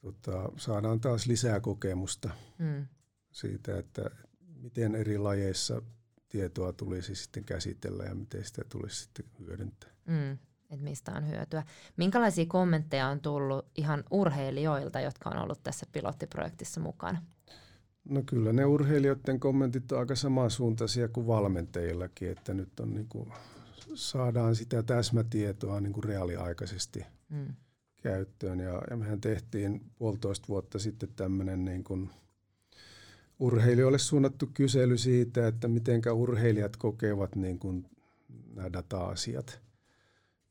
tota, 0.02 0.50
saadaan 0.58 1.00
taas 1.00 1.26
lisää 1.26 1.60
kokemusta 1.60 2.30
mm. 2.58 2.88
siitä, 3.32 3.78
että 3.78 4.10
miten 4.62 4.96
eri 4.96 5.18
lajeissa 5.18 5.82
tietoa 6.30 6.74
tulisi 6.74 7.16
sitten 7.16 7.44
käsitellä 7.44 8.04
ja 8.04 8.16
miten 8.16 8.46
sitä 8.46 8.62
tulisi 8.70 9.04
sitten 9.04 9.26
hyödyntää. 9.40 9.90
Mm, 10.06 10.32
että 10.70 10.84
mistä 10.84 11.12
on 11.12 11.28
hyötyä. 11.30 11.64
Minkälaisia 11.98 12.46
kommentteja 12.46 13.08
on 13.08 13.20
tullut 13.20 13.66
ihan 13.76 14.04
urheilijoilta, 14.12 15.00
jotka 15.00 15.30
on 15.30 15.38
ollut 15.38 15.64
tässä 15.64 15.86
pilottiprojektissa 15.92 16.82
mukana? 16.82 17.22
No 18.10 18.24
kyllä 18.26 18.54
ne 18.54 18.66
urheilijoiden 18.66 19.40
kommentit 19.40 19.92
on 19.92 20.00
aika 20.00 20.16
samansuuntaisia 20.16 21.08
kuin 21.08 21.28
valmentajillakin, 21.28 22.32
että 22.32 22.54
nyt 22.54 22.80
on 22.80 22.94
niin 22.94 23.08
kuin, 23.08 23.34
saadaan 23.94 24.56
sitä 24.56 24.84
täsmätietoa 24.84 25.82
niin 25.82 25.94
kuin 25.94 26.04
reaaliaikaisesti. 26.04 27.06
Mm 27.30 27.56
käyttöön. 28.02 28.60
Ja, 28.60 28.82
ja 28.90 28.98
mehän 28.98 29.22
tehtiin 29.22 29.82
puolitoista 29.96 30.48
vuotta 30.48 30.80
sitten 30.80 31.10
tämmöinen 31.16 31.66
niin 31.66 31.84
kuin 31.84 32.10
urheilijoille 33.40 33.98
suunnattu 33.98 34.50
kysely 34.54 34.98
siitä, 34.98 35.48
että 35.48 35.68
miten 35.68 36.02
urheilijat 36.14 36.78
kokevat 36.78 37.36
niin 37.36 37.60
kuin 37.60 37.86
nämä 38.56 38.74
data-asiat. 38.74 39.62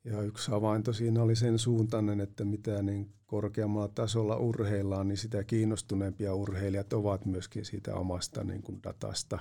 Ja 0.04 0.22
yksi 0.22 0.50
havainto 0.50 0.92
siinä 0.92 1.22
oli 1.22 1.36
sen 1.36 1.58
suuntainen, 1.58 2.20
että 2.20 2.44
mitä 2.44 2.82
niin 2.82 3.12
korkeammalla 3.26 3.88
tasolla 3.88 4.36
urheillaan, 4.36 5.08
niin 5.08 5.18
sitä 5.18 5.44
kiinnostuneempia 5.44 6.34
urheilijat 6.34 6.92
ovat 6.92 7.26
myöskin 7.26 7.64
siitä 7.64 7.94
omasta 7.94 8.44
niin 8.44 8.62
kuin 8.62 8.82
datasta 8.82 9.38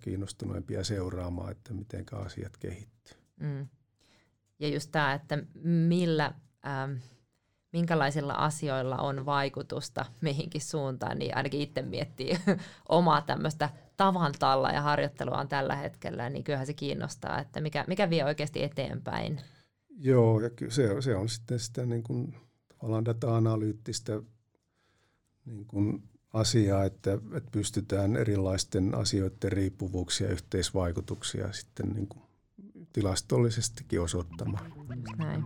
kiinnostuneempia 0.00 0.84
seuraamaan, 0.84 1.50
että 1.50 1.74
miten 1.74 2.04
asiat 2.12 2.56
kehittyy. 2.56 3.16
Mm. 3.40 3.68
Ja 4.58 4.68
just 4.68 4.92
tämä, 4.92 5.14
että 5.14 5.38
millä 5.64 6.34
ähm, 6.66 6.92
minkälaisilla 7.72 8.32
asioilla 8.32 8.96
on 8.96 9.26
vaikutusta 9.26 10.04
mihinkin 10.20 10.60
suuntaan, 10.60 11.18
niin 11.18 11.36
ainakin 11.36 11.60
itse 11.60 11.82
miettii 11.82 12.38
omaa 12.88 13.22
tämmöistä 13.22 13.70
tavantalla 13.96 14.70
ja 14.70 14.82
harjoittelua 14.82 15.38
on 15.38 15.48
tällä 15.48 15.76
hetkellä, 15.76 16.30
niin 16.30 16.44
kyllähän 16.44 16.66
se 16.66 16.74
kiinnostaa, 16.74 17.40
että 17.40 17.60
mikä, 17.60 17.84
mikä 17.88 18.10
vie 18.10 18.24
oikeasti 18.24 18.62
eteenpäin. 18.62 19.40
Joo, 19.98 20.40
ja 20.40 20.50
se, 20.68 21.02
se 21.02 21.16
on 21.16 21.28
sitten 21.28 21.58
sitä 21.58 21.86
niin 21.86 22.02
kuin, 22.02 22.36
tavallaan 22.68 23.04
data-analyyttistä 23.04 24.22
niin 25.44 25.66
kuin 25.66 26.02
asiaa, 26.36 26.84
että, 26.84 27.12
että 27.12 27.50
pystytään 27.52 28.16
erilaisten 28.16 28.94
asioiden 28.94 29.52
riippuvuuksia 29.52 30.26
ja 30.26 30.32
yhteisvaikutuksia 30.32 31.52
sitten 31.52 31.88
niin 31.88 32.06
kuin 32.08 32.22
tilastollisestikin 32.92 34.00
osoittamaan. 34.00 34.72
Näin. 35.16 35.44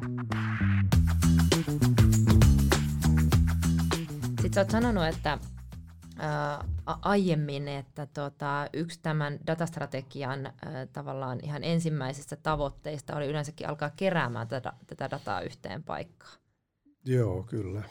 Sitten 4.29 4.55
sä 4.55 4.61
oot 4.61 4.71
sanonut, 4.71 5.05
että 5.05 5.39
ää, 6.19 6.65
aiemmin, 6.87 7.69
että 7.69 8.07
tota, 8.07 8.69
yksi 8.73 9.01
tämän 9.03 9.39
datastrategian 9.47 10.47
ää, 10.47 10.87
tavallaan 10.93 11.39
ihan 11.43 11.65
ensimmäisistä 11.65 12.37
tavoitteista 12.37 13.17
oli 13.17 13.27
yleensäkin 13.27 13.69
alkaa 13.69 13.91
keräämään 13.91 14.49
tätä, 14.49 14.73
tätä 14.87 15.11
dataa 15.11 15.41
yhteen 15.41 15.83
paikkaan. 15.83 16.39
Joo, 17.05 17.43
kyllä. 17.43 17.83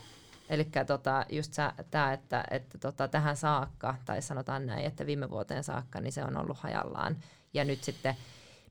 Eli 0.49 0.67
tota, 0.87 1.25
just 1.29 1.53
tämä, 1.91 2.13
että, 2.13 2.43
että 2.51 2.77
tota, 2.77 3.07
tähän 3.07 3.37
saakka, 3.37 3.95
tai 4.05 4.21
sanotaan 4.21 4.65
näin, 4.65 4.85
että 4.85 5.05
viime 5.05 5.29
vuoteen 5.29 5.63
saakka, 5.63 6.01
niin 6.01 6.11
se 6.11 6.23
on 6.23 6.37
ollut 6.37 6.57
hajallaan. 6.57 7.17
Ja 7.53 7.65
nyt 7.65 7.83
sitten, 7.83 8.15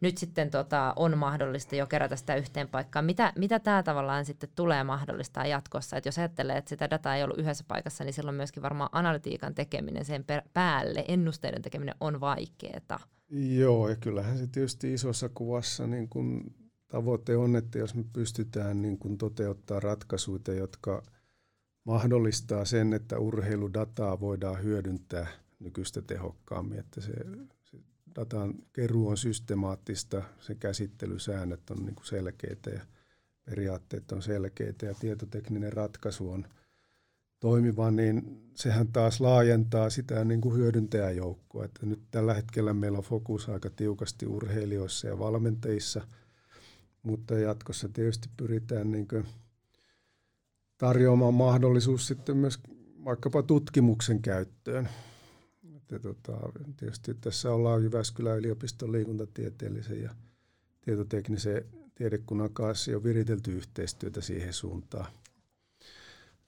nyt 0.01 0.19
sitten 0.19 0.51
tota, 0.51 0.93
on 0.97 1.19
mahdollista 1.19 1.77
jo 1.77 1.87
kerätä 1.87 2.17
sitä 2.17 2.35
yhteen 2.35 2.69
paikkaan. 2.69 3.05
Mitä, 3.05 3.33
mitä 3.37 3.59
tämä 3.59 3.83
tavallaan 3.83 4.25
sitten 4.25 4.49
tulee 4.55 4.85
mahdollistaa 4.85 5.47
jatkossa? 5.47 5.97
Et 5.97 6.07
jos 6.07 6.19
ajattelee, 6.19 6.57
että 6.57 6.69
sitä 6.69 6.91
dataa 6.91 7.17
ei 7.17 7.25
ollut 7.25 7.39
yhdessä 7.39 7.65
paikassa, 7.69 8.05
niin 8.05 8.13
silloin 8.13 8.37
myöskin 8.37 8.63
varmaan 8.63 8.91
analytiikan 8.93 9.55
tekeminen 9.55 10.05
sen 10.05 10.25
päälle, 10.53 11.05
ennusteiden 11.09 11.63
tekeminen 11.63 11.95
on 12.01 12.21
vaikeaa. 12.21 13.01
Joo, 13.31 13.89
ja 13.89 13.97
kyllähän 13.97 14.39
se 14.39 14.47
tietysti 14.47 14.93
isossa 14.93 15.29
kuvassa 15.29 15.87
niin 15.87 16.09
kun 16.09 16.55
tavoite 16.89 17.37
on, 17.37 17.57
että 17.57 17.79
jos 17.79 17.95
me 17.95 18.05
pystytään 18.13 18.83
niin 18.83 18.99
kun 18.99 19.19
toteuttaa 19.19 19.81
ratkaisuja, 19.81 20.55
jotka– 20.55 21.03
mahdollistaa 21.89 22.65
sen, 22.65 22.93
että 22.93 23.19
urheiludataa 23.19 24.21
voidaan 24.21 24.63
hyödyntää 24.63 25.27
nykyistä 25.61 26.03
tehokkaammin, 26.03 26.79
että 26.79 27.01
se, 27.01 27.13
se 27.63 27.79
datan 28.17 28.55
keruu 28.73 29.09
on 29.09 29.17
systemaattista, 29.17 30.23
se 30.41 30.55
käsittelysäännöt 30.55 31.71
on 31.71 31.77
niin 31.77 31.95
kuin 31.95 32.07
selkeitä 32.07 32.71
ja 32.71 32.81
periaatteet 33.45 34.13
on 34.13 34.23
selkeitä 34.23 34.87
ja 34.87 34.95
tietotekninen 34.95 35.73
ratkaisu 35.73 36.31
on 36.31 36.45
toimiva, 37.41 37.91
niin 37.91 38.43
sehän 38.55 38.89
taas 38.89 39.21
laajentaa 39.21 39.91
sitä 39.91 40.25
niin 40.25 40.41
kuin 40.41 40.57
hyödyntäjäjoukkoa. 40.57 41.65
Että 41.65 41.87
nyt 41.87 42.01
tällä 42.11 42.35
hetkellä 42.35 42.75
meillä 42.75 42.99
on 42.99 43.05
fokus 43.05 43.49
aika 43.49 43.71
tiukasti 43.71 44.27
urheilijoissa 44.27 45.09
ja 45.09 45.19
valmentajissa, 45.19 46.07
mutta 47.03 47.39
jatkossa 47.39 47.89
tietysti 47.89 48.29
pyritään 48.37 48.93
niin 48.93 49.09
kuin 49.09 49.27
tarjoamaan 50.79 51.35
mahdollisuus 51.35 52.07
sitten 52.07 52.37
myös 52.37 52.59
vaikkapa 53.05 53.43
tutkimuksen 53.43 54.23
käyttöön. 54.23 54.89
Että 55.77 55.99
tota, 55.99 56.33
tietysti 56.77 57.15
tässä 57.15 57.53
ollaan 57.53 57.83
Jyväskylän 57.83 58.39
yliopiston 58.39 58.93
liikuntatieteellisen 58.93 60.03
ja 60.03 60.11
tietoteknisen 60.81 61.65
tiedekunnan 61.95 62.51
kanssa 62.53 62.91
jo 62.91 63.05
viritelty 63.05 63.53
yhteistyötä 63.53 64.21
siihen 64.21 64.53
suuntaan. 64.53 65.07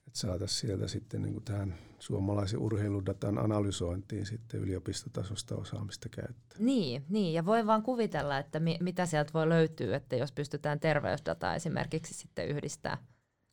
Että 0.07 0.19
saataisiin 0.19 0.61
sieltä 0.61 0.88
sitten 0.88 1.23
niin 1.23 1.45
tähän 1.45 1.75
suomalaisen 1.99 2.59
urheiludatan 2.59 3.38
analysointiin 3.38 4.27
sitten 4.27 4.61
yliopistotasosta 4.61 5.57
osaamista 5.57 6.09
käyttää. 6.09 6.59
Niin, 6.59 7.05
niin, 7.09 7.35
ja 7.35 7.47
voi 7.47 7.66
vaan 7.66 7.83
kuvitella, 7.83 8.38
että 8.38 8.61
mi- 8.61 8.79
mitä 8.81 9.07
sieltä 9.07 9.33
voi 9.35 9.49
löytyä, 9.49 9.97
että 9.97 10.16
jos 10.16 10.33
pystytään 10.33 10.81
terveysdataa 10.81 11.55
esimerkiksi 11.55 12.14
sitten 12.14 12.49
yhdistää 12.49 12.99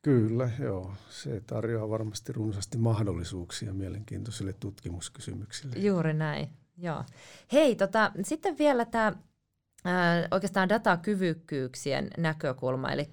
Kyllä, 0.02 0.50
joo. 0.60 0.94
Se 1.10 1.42
tarjoaa 1.48 1.90
varmasti 1.90 2.34
runsaasti 2.34 2.78
mahdollisuuksia 2.78 3.74
mielenkiintoisille 3.74 4.54
tutkimuskysymyksille. 4.54 5.76
Juuri 5.76 6.14
näin, 6.14 6.50
joo. 6.78 7.04
Hei, 7.52 7.76
tota, 7.76 8.12
sitten 8.24 8.58
vielä 8.58 8.86
tämä 8.86 9.14
oikeastaan 10.32 10.70
datakyvykkyyksien 10.70 12.10
näkökulma, 12.18 12.92
eli 12.92 13.10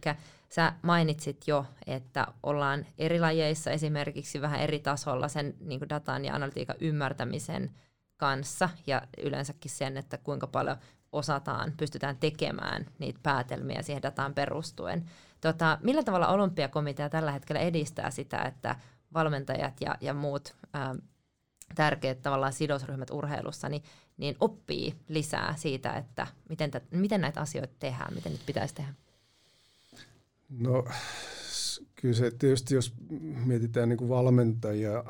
sä 0.48 0.72
mainitsit 0.82 1.48
jo, 1.48 1.66
että 1.86 2.26
ollaan 2.42 2.86
eri 2.98 3.20
lajeissa 3.20 3.70
esimerkiksi 3.70 4.40
vähän 4.40 4.60
eri 4.60 4.78
tasolla 4.78 5.28
sen 5.28 5.54
niin 5.60 5.88
datan 5.88 6.24
ja 6.24 6.34
analytiikan 6.34 6.76
ymmärtämisen 6.80 7.70
kanssa 8.16 8.68
ja 8.86 9.02
yleensäkin 9.22 9.70
sen, 9.70 9.96
että 9.96 10.18
kuinka 10.18 10.46
paljon 10.46 10.76
osataan, 11.12 11.72
pystytään 11.76 12.16
tekemään 12.16 12.86
niitä 12.98 13.20
päätelmiä 13.22 13.82
siihen 13.82 14.02
dataan 14.02 14.34
perustuen. 14.34 15.10
Tota, 15.44 15.78
millä 15.83 16.02
tavalla 16.02 16.28
olympiakomitea 16.28 17.09
tällä 17.09 17.33
hetkellä 17.33 17.61
edistää 17.61 18.11
sitä, 18.11 18.42
että 18.42 18.76
valmentajat 19.14 19.80
ja, 19.80 19.94
ja 20.00 20.14
muut 20.14 20.57
ää, 20.72 20.94
tärkeät 21.74 22.22
tavallaan 22.22 22.52
sidosryhmät 22.52 23.11
urheilussa 23.11 23.68
niin, 23.68 23.83
niin 24.16 24.37
oppii 24.40 24.94
lisää 25.09 25.54
siitä, 25.57 25.92
että 25.92 26.26
miten, 26.48 26.70
t- 26.70 26.90
miten 26.90 27.20
näitä 27.20 27.40
asioita 27.40 27.74
tehdään, 27.78 28.14
miten 28.14 28.33
niitä 28.33 28.44
pitäisi 28.46 28.74
tehdä? 28.74 28.94
No 30.59 30.85
kyllä 31.94 32.14
se 32.14 32.30
tietysti, 32.30 32.74
jos 32.74 32.94
mietitään 33.44 33.88
niin 33.88 33.98
kuin 33.98 34.09
valmentajia, 34.09 35.04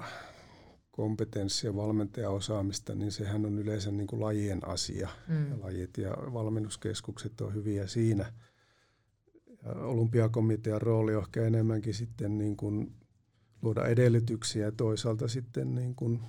kompetenssia, 0.91 1.77
valmentajaosaamista, 1.77 2.95
niin 2.95 3.13
sehän 3.13 3.47
on 3.47 3.59
yleensä 3.59 3.91
niin 3.91 4.07
kuin 4.07 4.21
lajien 4.21 4.69
asia. 4.69 5.09
Mm. 5.29 5.51
Ja 5.51 5.61
lajit 5.61 5.99
ja 5.99 6.11
valmennuskeskukset 6.11 7.41
on 7.41 7.55
hyviä 7.55 7.87
siinä– 7.87 8.33
olympiakomitean 9.65 10.83
rooli 10.83 11.15
on 11.15 11.23
ehkä 11.23 11.43
enemmänkin 11.43 11.95
sitten 11.95 12.39
niin 12.39 12.57
kuin 12.57 12.93
luoda 13.63 13.87
edellytyksiä 13.87 14.65
ja 14.65 14.73
toisaalta 14.73 15.29
sitten 15.29 15.75
niin 15.75 15.95
kuin 15.95 16.21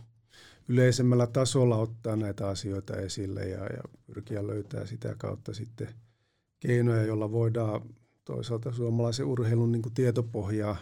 yleisemmällä 0.68 1.28
tasolla 1.28 1.78
ottaa 1.78 2.16
näitä 2.16 2.48
asioita 2.48 2.96
esille 2.96 3.50
ja, 3.50 3.64
ja 3.66 3.84
pyrkiä 4.06 4.48
löytää 4.48 4.86
sitä 4.86 5.16
kautta 5.18 5.54
sitten 5.54 5.88
keinoja, 6.60 7.04
joilla 7.04 7.32
voidaan 7.32 7.82
toisaalta 8.26 8.72
suomalaisen 8.72 9.26
urheilun 9.26 9.72
niin 9.72 9.82
kuin 9.82 9.94
tietopohjaa 9.94 10.78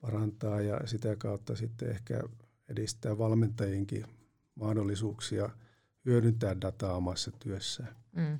parantaa 0.00 0.60
ja 0.60 0.80
sitä 0.86 1.16
kautta 1.16 1.56
sitten 1.56 1.90
ehkä 1.90 2.20
edistää 2.68 3.18
valmentajienkin 3.18 4.04
mahdollisuuksia 4.54 5.50
hyödyntää 6.04 6.60
dataa 6.60 6.94
omassa 6.94 7.30
työssään. 7.38 7.96
Mm. 8.16 8.38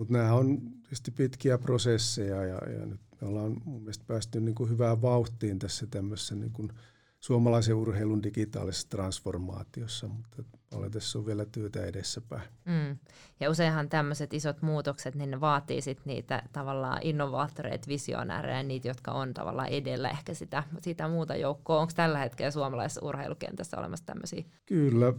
Mutta 0.00 0.12
nämä 0.12 0.34
on 0.34 0.60
tietysti 0.82 1.10
pitkiä 1.10 1.58
prosesseja 1.58 2.44
ja, 2.44 2.70
ja 2.70 2.86
nyt 2.86 3.00
me 3.20 3.28
ollaan 3.28 3.56
mun 3.64 3.82
mielestä 3.82 4.04
päästy 4.06 4.40
niin 4.40 4.54
kuin 4.54 4.70
hyvään 4.70 5.02
vauhtiin 5.02 5.58
tässä 5.58 5.86
tämmöisessä 5.86 6.34
niin 6.34 6.52
kuin 6.52 6.72
suomalaisen 7.18 7.74
urheilun 7.74 8.22
digitaalisessa 8.22 8.88
transformaatiossa, 8.88 10.08
mutta 10.08 10.42
paljon 10.70 10.90
tässä 10.90 11.18
on 11.18 11.26
vielä 11.26 11.44
työtä 11.44 11.84
edessäpäin. 11.84 12.42
Mm. 12.64 12.98
Ja 13.40 13.50
useinhan 13.50 13.88
tämmöiset 13.88 14.34
isot 14.34 14.62
muutokset, 14.62 15.14
niin 15.14 15.30
ne 15.30 15.40
vaatii 15.40 15.80
sit 15.80 15.98
niitä 16.04 16.42
tavallaan 16.52 17.02
innovaattoreita, 17.02 17.88
visionäärejä, 17.88 18.62
niitä, 18.62 18.88
jotka 18.88 19.12
on 19.12 19.34
tavallaan 19.34 19.68
edellä 19.68 20.10
ehkä 20.10 20.34
sitä, 20.34 20.62
sitä 20.82 21.08
muuta 21.08 21.36
joukkoa. 21.36 21.80
Onko 21.80 21.92
tällä 21.96 22.18
hetkellä 22.18 22.50
suomalaisessa 22.50 23.06
urheilukentässä 23.06 23.78
olemassa 23.78 24.06
tämmöisiä? 24.06 24.44
Kyllä. 24.66 25.12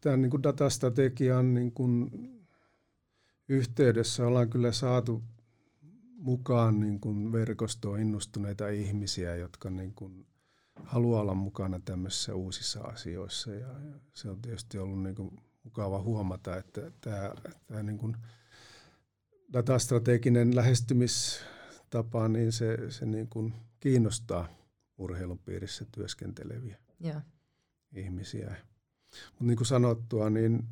Tämän 0.00 0.22
niin 0.22 0.30
kuin 0.30 0.42
datastrategian 0.42 1.54
niin 1.54 1.72
kuin 1.72 2.10
yhteydessä 3.48 4.26
ollaan 4.26 4.50
kyllä 4.50 4.72
saatu 4.72 5.22
mukaan 6.18 6.80
niin 6.80 7.00
kuin 7.00 7.32
verkostoon 7.32 8.00
innostuneita 8.00 8.68
ihmisiä, 8.68 9.36
jotka 9.36 9.70
niin 9.70 9.94
kuin 9.94 10.26
haluaa 10.84 11.20
olla 11.20 11.34
mukana 11.34 11.80
tämmöisissä 11.84 12.34
uusissa 12.34 12.80
asioissa. 12.80 13.54
Ja, 13.54 13.68
ja 13.68 14.00
se 14.14 14.30
on 14.30 14.42
tietysti 14.42 14.78
ollut 14.78 15.02
niin 15.02 15.14
kuin 15.14 15.30
mukava 15.64 16.02
huomata, 16.02 16.56
että 16.56 16.92
tämä, 17.00 17.32
tämä 17.66 17.82
niin 17.82 17.98
kuin 17.98 18.16
datastrateginen 19.52 20.56
lähestymistapa, 20.56 22.28
niin 22.28 22.52
se, 22.52 22.90
se 22.90 23.06
niin 23.06 23.28
kuin 23.28 23.54
kiinnostaa 23.80 24.48
urheilun 24.98 25.38
piirissä 25.38 25.86
työskenteleviä 25.92 26.78
ja. 27.00 27.20
ihmisiä. 27.92 28.56
Mutta 29.30 29.44
niin 29.44 29.56
kuin 29.56 29.66
sanottua, 29.66 30.30
niin 30.30 30.68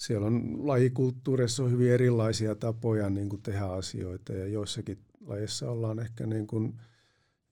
siellä 0.00 0.26
on 0.26 0.66
lajikulttuurissa 0.66 1.64
on 1.64 1.70
hyvin 1.70 1.92
erilaisia 1.92 2.54
tapoja 2.54 3.10
niin 3.10 3.28
kuin 3.28 3.42
tehdä 3.42 3.64
asioita 3.64 4.32
ja 4.32 4.46
joissakin 4.46 4.98
lajeissa 5.26 5.70
ollaan 5.70 5.98
ehkä 5.98 6.26
niin 6.26 6.46
kuin, 6.46 6.80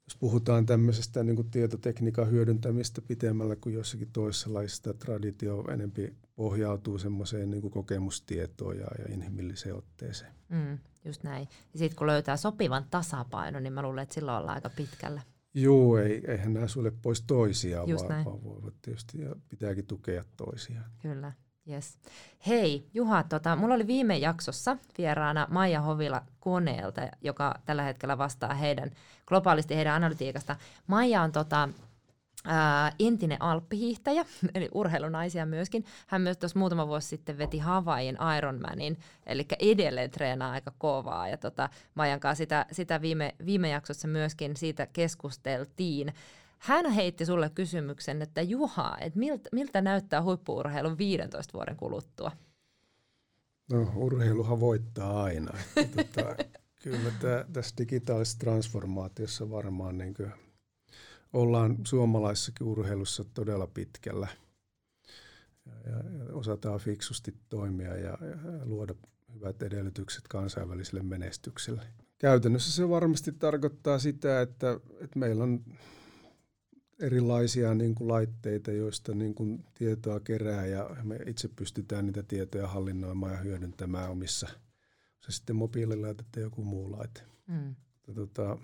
jos 0.04 0.16
puhutaan 0.16 0.66
tämmöisestä 0.66 1.24
niin 1.24 1.36
kuin 1.36 1.50
tietotekniikan 1.50 2.30
hyödyntämistä 2.30 3.02
pitemmällä 3.02 3.56
kuin 3.56 3.74
jossakin 3.74 4.12
toisessa 4.12 4.54
lajissa, 4.54 4.94
traditio 4.94 5.64
enempi 5.72 6.14
pohjautuu 6.36 6.98
semmoiseen 6.98 7.50
niin 7.50 7.60
kuin 7.60 7.72
kokemustietoon 7.72 8.78
ja, 8.78 8.86
ja 8.98 9.14
inhimilliseen 9.14 9.74
otteeseen. 9.74 10.32
Mm, 10.48 10.78
just 11.04 11.22
näin. 11.22 11.48
Ja 11.72 11.78
sitten 11.78 11.96
kun 11.96 12.06
löytää 12.06 12.36
sopivan 12.36 12.84
tasapainon, 12.90 13.62
niin 13.62 13.72
mä 13.72 13.82
luulen, 13.82 14.02
että 14.02 14.14
silloin 14.14 14.38
ollaan 14.38 14.54
aika 14.54 14.70
pitkällä. 14.70 15.22
Joo, 15.54 15.98
ei, 15.98 16.22
eihän 16.26 16.52
nämä 16.52 16.68
sulle 16.68 16.90
pois 16.90 17.22
toisiaan, 17.22 17.88
just 17.88 18.04
vaan, 18.04 18.12
näin. 18.12 18.24
vaan 18.24 18.44
voivat 18.44 18.74
tietysti 18.82 19.20
ja 19.20 19.36
pitääkin 19.48 19.86
tukea 19.86 20.24
toisiaan. 20.36 20.90
Kyllä. 21.02 21.32
Yes. 21.70 21.98
Hei 22.46 22.88
Juha, 22.94 23.22
tota, 23.22 23.56
mulla 23.56 23.74
oli 23.74 23.86
viime 23.86 24.18
jaksossa 24.18 24.76
vieraana 24.98 25.46
Maija 25.50 25.80
Hovila 25.80 26.22
koneelta, 26.40 27.00
joka 27.20 27.54
tällä 27.64 27.82
hetkellä 27.82 28.18
vastaa 28.18 28.54
heidän 28.54 28.90
globaalisti 29.26 29.76
heidän 29.76 29.94
analytiikasta. 29.94 30.56
Maija 30.86 31.22
on 31.22 31.32
tota, 31.32 31.68
ää, 32.44 32.92
entinen 32.98 33.42
alppihiihtäjä, 33.42 34.24
eli 34.54 34.68
urheilunaisia 34.74 35.46
myöskin. 35.46 35.84
Hän 36.06 36.22
myös 36.22 36.38
tuossa 36.38 36.58
muutama 36.58 36.88
vuosi 36.88 37.08
sitten 37.08 37.38
veti 37.38 37.58
Havain 37.58 38.18
Ironmanin, 38.38 38.98
eli 39.26 39.46
edelleen 39.58 40.10
treenaa 40.10 40.52
aika 40.52 40.72
kovaa. 40.78 41.28
Ja 41.28 41.36
tota, 41.36 41.68
Maijan 41.94 42.20
kanssa 42.20 42.42
sitä, 42.42 42.66
sitä 42.72 43.00
viime, 43.00 43.34
viime 43.46 43.68
jaksossa 43.68 44.08
myöskin 44.08 44.56
siitä 44.56 44.86
keskusteltiin. 44.86 46.12
Hän 46.58 46.90
heitti 46.90 47.26
sulle 47.26 47.50
kysymyksen, 47.50 48.22
että 48.22 48.42
Juha, 48.42 48.96
että 49.00 49.18
miltä, 49.18 49.48
miltä 49.52 49.80
näyttää 49.80 50.22
huippuurheilun 50.22 50.98
15 50.98 51.52
vuoden 51.52 51.76
kuluttua? 51.76 52.32
No 53.72 53.92
urheiluhan 53.96 54.60
voittaa 54.60 55.22
aina. 55.22 55.52
tota, 55.74 56.36
kyllä 56.82 57.10
tää, 57.20 57.44
tässä 57.52 57.74
digitaalisessa 57.78 58.38
transformaatiossa 58.38 59.50
varmaan 59.50 59.98
niin 59.98 60.14
ollaan 61.32 61.76
suomalaisessakin 61.84 62.66
urheilussa 62.66 63.24
todella 63.34 63.66
pitkällä. 63.66 64.28
Ja, 65.66 65.72
ja, 65.90 65.96
ja 65.96 66.34
osataan 66.34 66.80
fiksusti 66.80 67.34
toimia 67.48 67.96
ja, 67.96 68.18
ja 68.20 68.36
luoda 68.64 68.94
hyvät 69.34 69.62
edellytykset 69.62 70.28
kansainväliselle 70.28 71.02
menestykselle. 71.02 71.82
Käytännössä 72.18 72.72
se 72.72 72.88
varmasti 72.88 73.32
tarkoittaa 73.32 73.98
sitä, 73.98 74.40
että, 74.40 74.80
että 75.00 75.18
meillä 75.18 75.44
on 75.44 75.64
erilaisia 76.98 77.74
niin 77.74 77.94
kuin 77.94 78.08
laitteita, 78.08 78.72
joista 78.72 79.14
niin 79.14 79.34
kuin 79.34 79.64
tietoa 79.74 80.20
kerää 80.20 80.66
ja 80.66 80.90
me 81.02 81.18
itse 81.26 81.48
pystytään 81.48 82.06
niitä 82.06 82.22
tietoja 82.22 82.68
hallinnoimaan 82.68 83.32
ja 83.32 83.38
hyödyntämään 83.38 84.10
omissa, 84.10 84.48
se 85.20 85.32
sitten 85.32 85.56
mobiililaite 85.56 86.24
tai 86.32 86.42
joku 86.42 86.64
muu 86.64 86.92
laite. 86.92 87.20
Mm. 87.46 87.74
Tota, 88.14 88.58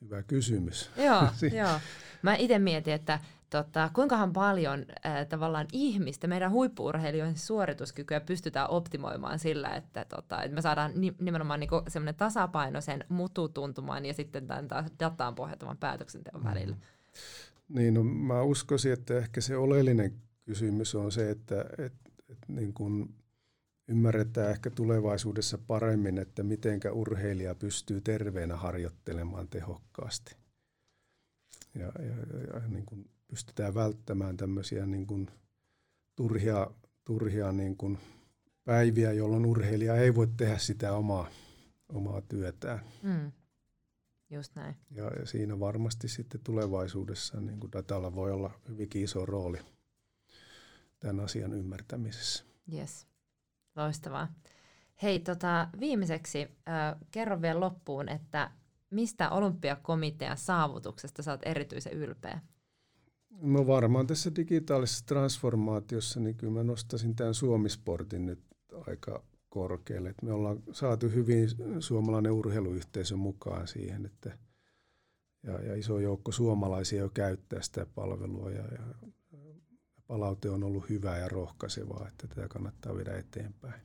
hyvä 0.00 0.22
kysymys. 0.22 0.90
Joo, 0.96 1.22
joo. 1.62 1.80
Mä 2.22 2.34
itse 2.34 2.58
mietin, 2.58 2.94
että 2.94 3.20
tota, 3.50 3.90
kuinkahan 3.92 4.32
paljon 4.32 4.86
äh, 5.06 5.26
tavallaan 5.26 5.66
ihmistä, 5.72 6.26
meidän 6.26 6.50
huippuurheilijoiden 6.50 7.38
suorituskykyä 7.38 8.20
pystytään 8.20 8.70
optimoimaan 8.70 9.38
sillä, 9.38 9.68
että, 9.68 10.04
tota, 10.04 10.42
että 10.42 10.54
me 10.54 10.62
saadaan 10.62 10.92
ni- 10.94 11.16
nimenomaan 11.20 11.60
niinku 11.60 11.82
semmoinen 11.88 12.14
tasapainoisen 12.14 13.04
mututuntuman 13.08 14.06
ja 14.06 14.14
sitten 14.14 14.46
tämän 14.46 14.68
taas 14.68 14.86
dataan 15.00 15.34
pohjautuvan 15.34 15.78
päätöksenteon 15.78 16.44
mm. 16.44 16.76
Niin, 17.68 17.94
no, 17.94 18.04
mä 18.04 18.42
uskoisin, 18.42 18.92
että 18.92 19.18
ehkä 19.18 19.40
se 19.40 19.56
oleellinen 19.56 20.12
kysymys 20.44 20.94
on 20.94 21.12
se, 21.12 21.30
että 21.30 21.64
et, 21.78 21.92
et 22.28 22.38
niin 22.48 22.74
kun 22.74 23.14
ymmärretään 23.88 24.50
ehkä 24.50 24.70
tulevaisuudessa 24.70 25.58
paremmin, 25.58 26.18
että 26.18 26.42
mitenkä 26.42 26.92
urheilija 26.92 27.54
pystyy 27.54 28.00
terveenä 28.00 28.56
harjoittelemaan 28.56 29.48
tehokkaasti. 29.48 30.36
Ja, 31.74 31.92
ja, 31.98 32.04
ja, 32.04 32.60
ja 32.60 32.68
niin 32.68 32.86
kun 32.86 33.04
pystytään 33.28 33.74
välttämään 33.74 34.36
tämmöisiä 34.36 34.86
niin 34.86 35.06
kun 35.06 35.30
turhia, 36.16 36.70
turhia 37.04 37.52
niin 37.52 37.76
kun 37.76 37.98
päiviä, 38.64 39.12
jolloin 39.12 39.46
urheilija 39.46 39.96
ei 39.96 40.14
voi 40.14 40.28
tehdä 40.36 40.58
sitä 40.58 40.92
omaa, 40.92 41.30
omaa 41.88 42.20
työtään. 42.20 42.80
Mm. 43.02 43.32
Just 44.30 44.56
näin. 44.56 44.76
Ja, 44.90 45.04
ja 45.04 45.26
siinä 45.26 45.60
varmasti 45.60 46.08
sitten 46.08 46.40
tulevaisuudessa 46.44 47.40
niin 47.40 47.60
kuin 47.60 47.72
datalla 47.72 48.14
voi 48.14 48.32
olla 48.32 48.50
hyvinkin 48.68 49.04
iso 49.04 49.26
rooli 49.26 49.58
tämän 51.00 51.20
asian 51.20 51.52
ymmärtämisessä. 51.52 52.44
Yes, 52.72 53.06
loistavaa. 53.76 54.34
Hei, 55.02 55.20
tota, 55.20 55.68
viimeiseksi 55.80 56.42
äh, 56.42 56.96
kerro 57.10 57.42
vielä 57.42 57.60
loppuun, 57.60 58.08
että 58.08 58.50
mistä 58.90 59.30
olympiakomitean 59.30 60.36
saavutuksesta 60.36 61.22
saat 61.22 61.40
erityisen 61.44 61.92
ylpeä? 61.92 62.40
No 63.30 63.66
varmaan 63.66 64.06
tässä 64.06 64.30
digitaalisessa 64.36 65.06
transformaatiossa, 65.06 66.20
niin 66.20 66.36
kyllä 66.36 66.52
mä 66.52 66.62
nostasin 66.62 67.16
tämän 67.16 67.34
Suomisportin 67.34 68.26
nyt 68.26 68.40
aika 68.86 69.22
korkealle. 69.48 70.08
Et 70.08 70.22
me 70.22 70.32
ollaan 70.32 70.62
saatu 70.72 71.08
hyvin 71.08 71.48
suomalainen 71.80 72.32
urheiluyhteisö 72.32 73.16
mukaan 73.16 73.68
siihen, 73.68 74.06
että 74.06 74.38
ja, 75.42 75.62
ja 75.62 75.76
iso 75.76 75.98
joukko 75.98 76.32
suomalaisia 76.32 76.98
jo 76.98 77.08
käyttää 77.08 77.62
sitä 77.62 77.86
palvelua 77.94 78.50
ja, 78.50 78.64
ja 78.64 79.10
palaute 80.06 80.50
on 80.50 80.64
ollut 80.64 80.88
hyvää 80.88 81.18
ja 81.18 81.28
rohkaisevaa, 81.28 82.08
että 82.08 82.26
tätä 82.26 82.48
kannattaa 82.48 82.96
viedä 82.96 83.18
eteenpäin. 83.18 83.82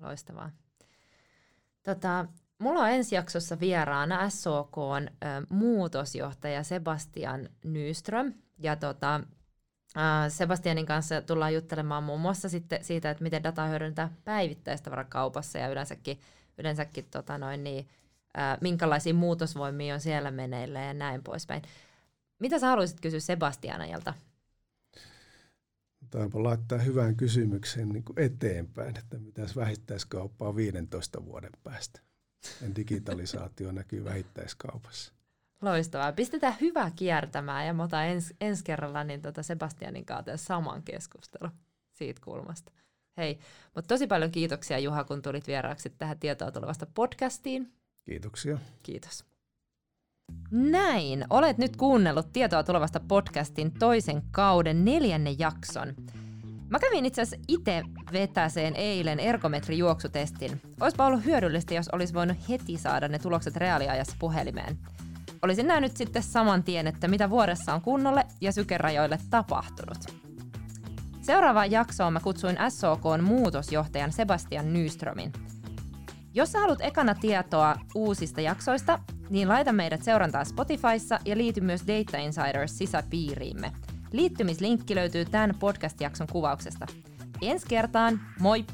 Loistavaa. 0.00 0.50
Tota, 1.82 2.26
mulla 2.58 2.80
on 2.80 2.90
ensi 2.90 3.14
jaksossa 3.14 3.60
vieraana 3.60 4.30
SOK 4.30 4.78
on, 4.78 5.08
muutosjohtaja 5.50 6.62
Sebastian 6.62 7.48
Nyström. 7.64 8.34
Ja 8.58 8.76
tota, 8.76 9.20
Sebastianin 10.28 10.86
kanssa 10.86 11.22
tullaan 11.22 11.54
juttelemaan 11.54 12.04
muun 12.04 12.20
muassa 12.20 12.48
sitten 12.48 12.84
siitä, 12.84 13.10
että 13.10 13.22
miten 13.22 13.42
dataa 13.42 13.68
hyödyntää 13.68 14.10
päivittäistavarakaupassa 14.24 15.58
ja 15.58 15.68
yleensäkin, 15.68 16.20
yleensäkin 16.58 17.06
tota 17.10 17.38
noin 17.38 17.64
niin, 17.64 17.88
minkälaisia 18.60 19.14
muutosvoimia 19.14 19.94
on 19.94 20.00
siellä 20.00 20.30
meneillä 20.30 20.80
ja 20.80 20.94
näin 20.94 21.22
poispäin. 21.22 21.62
Mitä 22.38 22.58
sä 22.58 22.66
haluaisit 22.66 23.00
kysyä 23.00 23.20
Sebastianilta? 23.20 24.14
Taipa 26.10 26.42
laittaa 26.42 26.78
hyvän 26.78 27.16
kysymyksen 27.16 27.88
niin 27.88 28.04
kuin 28.04 28.18
eteenpäin, 28.18 28.98
että 28.98 29.18
mitäs 29.18 29.56
vähittäiskauppaa 29.56 30.56
15 30.56 31.24
vuoden 31.24 31.52
päästä. 31.62 32.00
Digitalisaatio 32.76 33.72
näkyy 33.72 34.04
vähittäiskaupassa. 34.04 35.13
Loistavaa. 35.64 36.12
Pistetään 36.12 36.54
hyvä 36.60 36.90
kiertämään 36.96 37.66
ja 37.66 37.74
mä 37.74 37.82
otan 37.82 38.06
ens, 38.06 38.34
ensi 38.40 38.64
kerralla 38.64 39.04
niin 39.04 39.22
tota 39.22 39.42
Sebastianin 39.42 40.04
kanssa 40.04 40.36
saman 40.36 40.82
keskustelu 40.82 41.50
siitä 41.92 42.20
kulmasta. 42.24 42.72
Hei, 43.16 43.38
mutta 43.74 43.88
tosi 43.88 44.06
paljon 44.06 44.30
kiitoksia 44.30 44.78
Juha, 44.78 45.04
kun 45.04 45.22
tulit 45.22 45.46
vieraaksi 45.46 45.90
tähän 45.90 46.18
tietoa 46.18 46.50
tulevasta 46.50 46.86
podcastiin. 46.94 47.72
Kiitoksia. 48.04 48.58
Kiitos. 48.82 49.24
Näin, 50.50 51.24
olet 51.30 51.58
nyt 51.58 51.76
kuunnellut 51.76 52.32
tietoa 52.32 52.62
tulevasta 52.62 53.00
podcastin 53.00 53.72
toisen 53.72 54.22
kauden 54.30 54.84
neljännen 54.84 55.38
jakson. 55.38 55.94
Mä 56.68 56.78
kävin 56.78 57.06
itse 57.06 57.22
asiassa 57.22 57.44
itse 57.48 57.82
vetäseen 58.12 58.76
eilen 58.76 59.20
ergometrijuoksutestin. 59.20 60.60
Olisipa 60.80 61.06
ollut 61.06 61.24
hyödyllistä, 61.24 61.74
jos 61.74 61.88
olisi 61.88 62.14
voinut 62.14 62.48
heti 62.48 62.76
saada 62.76 63.08
ne 63.08 63.18
tulokset 63.18 63.56
reaaliajassa 63.56 64.16
puhelimeen 64.18 64.78
olisin 65.44 65.66
nähnyt 65.66 65.96
sitten 65.96 66.22
saman 66.22 66.62
tien, 66.62 66.86
että 66.86 67.08
mitä 67.08 67.30
vuodessa 67.30 67.74
on 67.74 67.80
kunnolle 67.80 68.26
ja 68.40 68.52
sykerajoille 68.52 69.18
tapahtunut. 69.30 69.98
Seuraavaan 71.20 71.70
jaksoon 71.70 72.12
mä 72.12 72.20
kutsuin 72.20 72.56
SOKn 72.68 73.22
muutosjohtajan 73.22 74.12
Sebastian 74.12 74.72
Nyströmin. 74.72 75.32
Jos 76.34 76.52
sä 76.52 76.60
haluat 76.60 76.80
ekana 76.80 77.14
tietoa 77.14 77.76
uusista 77.94 78.40
jaksoista, 78.40 78.98
niin 79.30 79.48
laita 79.48 79.72
meidät 79.72 80.02
seurantaa 80.02 80.44
Spotifyssa 80.44 81.18
ja 81.24 81.36
liity 81.36 81.60
myös 81.60 81.82
Data 81.86 82.18
Insiders 82.18 82.78
sisäpiiriimme. 82.78 83.72
Liittymislinkki 84.12 84.94
löytyy 84.94 85.24
tämän 85.24 85.54
podcast-jakson 85.58 86.26
kuvauksesta. 86.32 86.86
Ensi 87.42 87.66
kertaan, 87.68 88.20
moi! 88.40 88.64